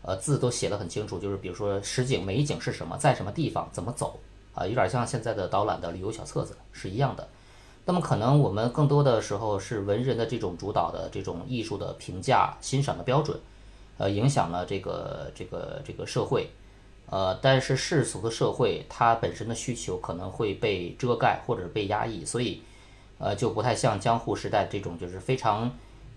[0.03, 4.21] 呃字都写的很清楚，就是比如说十景美景是什么，在什么地方，怎么走
[4.55, 7.27] 啊，有点像现在的导览的旅游小册子是一样的。
[7.87, 13.37] 那么可能我们更多的时候是文人的这种主导的这种艺术的评价欣赏的标准，
[13.99, 16.49] 呃，影响了这个这个这个社会，
[17.11, 22.63] 呃，但是世俗的社会它本身的需求可能会被遮盖或者被压抑，所以
[23.19, 25.71] 呃就不太像江户时代这种就是非常。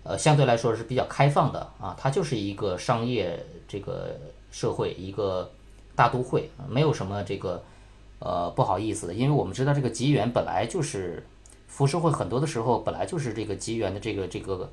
[0.06, 4.14] 呃，相对来说是比较开放的啊，它就是一个商业这个
[4.50, 5.50] 社会，一个
[5.96, 7.64] 大都会，没有什么这个
[8.18, 11.26] 呃不好意思的，因为我们知道这个吉原本来就是
[11.68, 14.70] 浮世绘，很多的时候本来就是这个吉原的这个这个，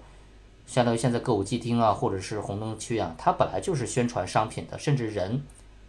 [0.67, 5.41] 相当于现在歌舞伎町啊，或者是红灯区啊，它本来就是宣传商品的，甚至人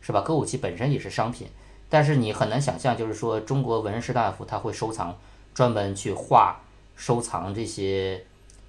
[0.02, 0.20] 是吧？
[0.20, 1.48] 歌舞伎本身也是商品，
[1.88, 5.16] 但是你很难想象，就是说中国文人士大夫他会收藏，
[5.54, 6.60] 专门去画
[6.94, 8.22] 收藏这些。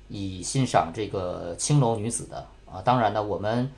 [0.10, 3.72] 以欣赏这个青楼女子的啊，当然呢，我们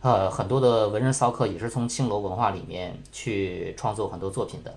[0.00, 4.74] 呃很多的文人骚客也是从青楼文化里面去创作很多作品的，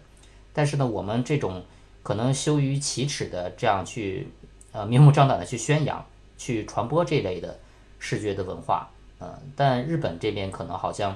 [0.52, 1.64] 但是呢，我们这种
[2.04, 4.28] 可能羞于启齿的这样去
[4.74, 6.04] 呃明目张胆的去宣扬、
[6.38, 7.60] 去传播这类的
[8.00, 8.90] 视觉的文化，
[9.22, 11.16] 嗯，但日本这边可能好像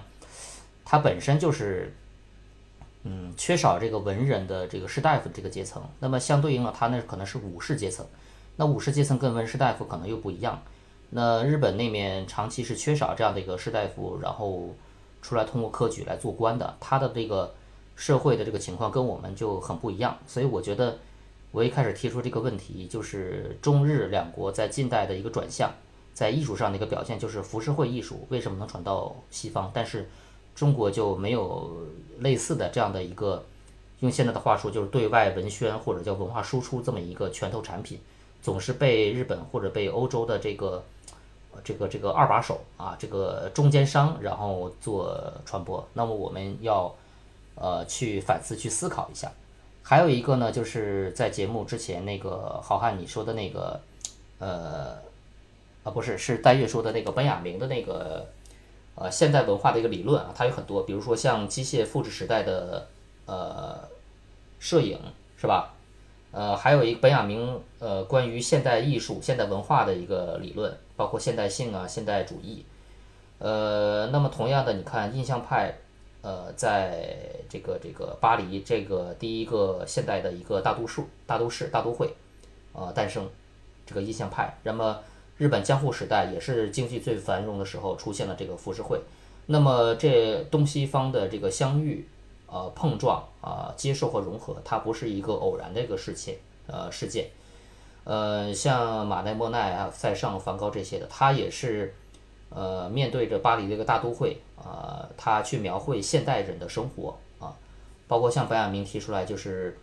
[0.91, 1.93] 它本身就是
[3.03, 8.03] 嗯缺少这个文人的这个士大夫这个阶层，那么相对应了，它那可能是武士阶层。
[8.55, 10.59] 那武士阶层跟文士大夫可能又不一样，
[11.11, 14.73] 那日本那面长期是缺少这样的一个士大夫，然后
[15.21, 17.53] 出来通过科举来做官的，他的这个
[17.95, 20.97] 社会的这个情况跟我们就很不一样，所以我觉得
[21.51, 25.71] 我一开始提出这个问题，就是中日两国在近代的一个转向，
[26.15, 30.09] 在艺术上的一个表现，就是浮世绘艺术为什么能传到西方，但是
[30.55, 31.71] 中国就没有
[32.19, 33.43] 类似的这样的一个，
[33.99, 37.99] 用现在的话说就是对外文宣或者叫文化输出这么一个拳头产品。
[38.41, 40.81] 总是被日本或者被欧洲的这个
[41.61, 45.85] 这个这个二把手啊，这个中间商，然后做传播。
[45.93, 46.95] 那么我们要
[47.55, 49.29] 呃去反思、去思考一下。
[49.83, 53.77] 还有一个呢，就是在节目之前那个好汉你说的那个
[54.39, 54.95] 呃
[55.83, 58.25] 啊不是是戴月说的那个本雅明的那个
[58.99, 62.87] 呃现代文化的一个理论啊，它有很多，比如说像机械复制时代的
[63.25, 63.79] 呃
[64.59, 64.99] 摄影
[65.37, 65.73] 是吧？
[66.31, 72.63] 呃，还有一个本雅明呃关于现代艺术、现代文化的一个理论，包括现代性啊、现代主义。
[73.39, 75.73] 呃，那么同样的，你看印象派，
[76.21, 77.07] 呃，在
[77.49, 82.13] 这个这个巴黎这个第一个现代的一个大都市、大都市、大都会，
[82.73, 83.27] 呃，诞生
[83.87, 84.55] 这个印象派。
[84.61, 84.99] 那么
[85.39, 89.01] 日本江户时代也是经济最繁荣的时候，出现了这个浮世绘。
[89.47, 92.07] 那么这东西方的这个相遇。
[92.51, 96.35] 呃，碰撞啊，接受和融合，它不是一个偶然的一个事情，
[96.65, 97.27] 呃，事件。
[98.05, 101.93] 呃，像马奈、莫奈啊、塞尚、梵高这些的，他也是，
[102.49, 107.53] 呃，面对着巴黎这个大都会啊，他去描绘现代人的生活啊，
[108.07, 109.77] 包括像白雅明提出来，就是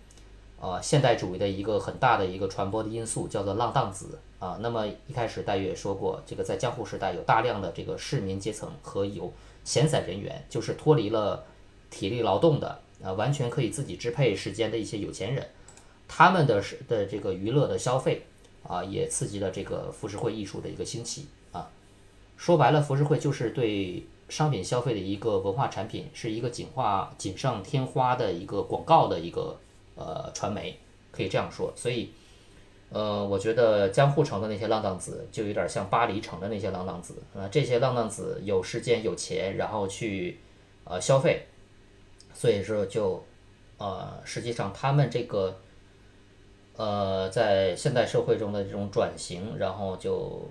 [0.61, 4.59] 呃，现代主义的一个很大的一个传播的因素叫做浪荡子啊。
[4.61, 9.33] 那么一开始戴月说过，这个在江户时代有大量的这个市民阶层和有
[9.65, 11.45] 闲散人员，就是脱离了。
[11.89, 15.47] 体力劳动的啊，完全可以自己支配时间的一些有钱人，
[16.09, 18.27] 他们的是的这个娱乐的消费
[18.65, 21.71] 啊，也刺激了这个浮世绘艺术的一个兴起啊。
[22.37, 29.57] 说白了，浮世绘就是对商品消费的一个文化产品，是一个锦花锦上添花的一个广告的一个
[29.95, 30.77] 呃传媒，
[31.13, 31.73] 可以这样说。
[31.77, 32.11] 所以，
[32.91, 40.39] 呃，我觉得江户城的那些浪荡子就有点像巴黎城的那些浪荡子啊，这些浪荡子有时间有钱，然后去
[40.85, 41.47] 呃消费。
[42.33, 43.25] 所以说，就，
[43.79, 45.59] 呃，实际上他们这个，
[46.77, 50.47] 呃，在现代社会中的这种转型，然后就，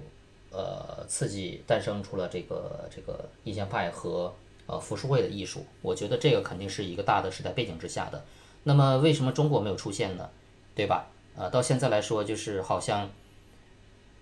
[0.52, 4.34] 呃，刺激诞生出了这个这个印象派和
[4.66, 5.64] 呃浮世绘的艺术。
[5.84, 8.26] 我觉得这个肯定是一个大的时代背景之下的。
[8.64, 10.28] 那么为什么中国没有出现呢？
[10.74, 11.07] 对吧？
[11.38, 13.10] 呃，到现在来说，就是好像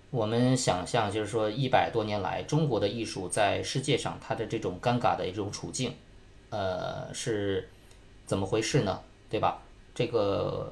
[0.09, 5.93] 我们想象，就是说一百多年来，中国的艺术在世界上它的这种尴尬的一种处境。
[6.49, 7.67] 呃，是
[8.25, 9.01] 怎么回事呢？
[9.29, 9.61] 对吧？
[9.95, 10.71] 这个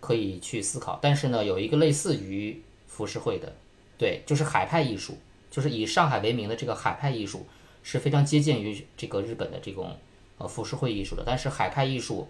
[0.00, 0.98] 可以去思考。
[1.00, 3.52] 但是呢，有一个类似于浮世绘的，
[3.96, 5.16] 对，就是海派艺术
[5.50, 7.46] 就是以上海为名的这个海派艺术
[7.82, 9.96] 是非常接近于这个日本的这种
[10.38, 12.28] 呃浮世绘艺术的，但是海派艺术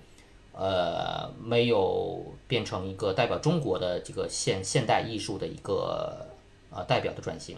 [0.59, 6.27] 呃没有变成一个代表中国的这个现现代艺术的一个
[6.71, 7.57] 呃代表的转型。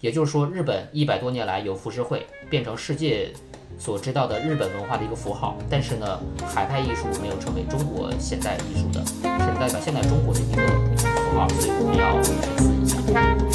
[0.00, 3.32] 也就是说，日本一百多年来由浮世绘变成世界
[3.78, 10.62] 所知道的日本文化的一个符号，但是呢，海派艺术没有成为中国现代艺术的，是代表现代中国的一个
[10.96, 13.51] 符号，所以我们要深思一下。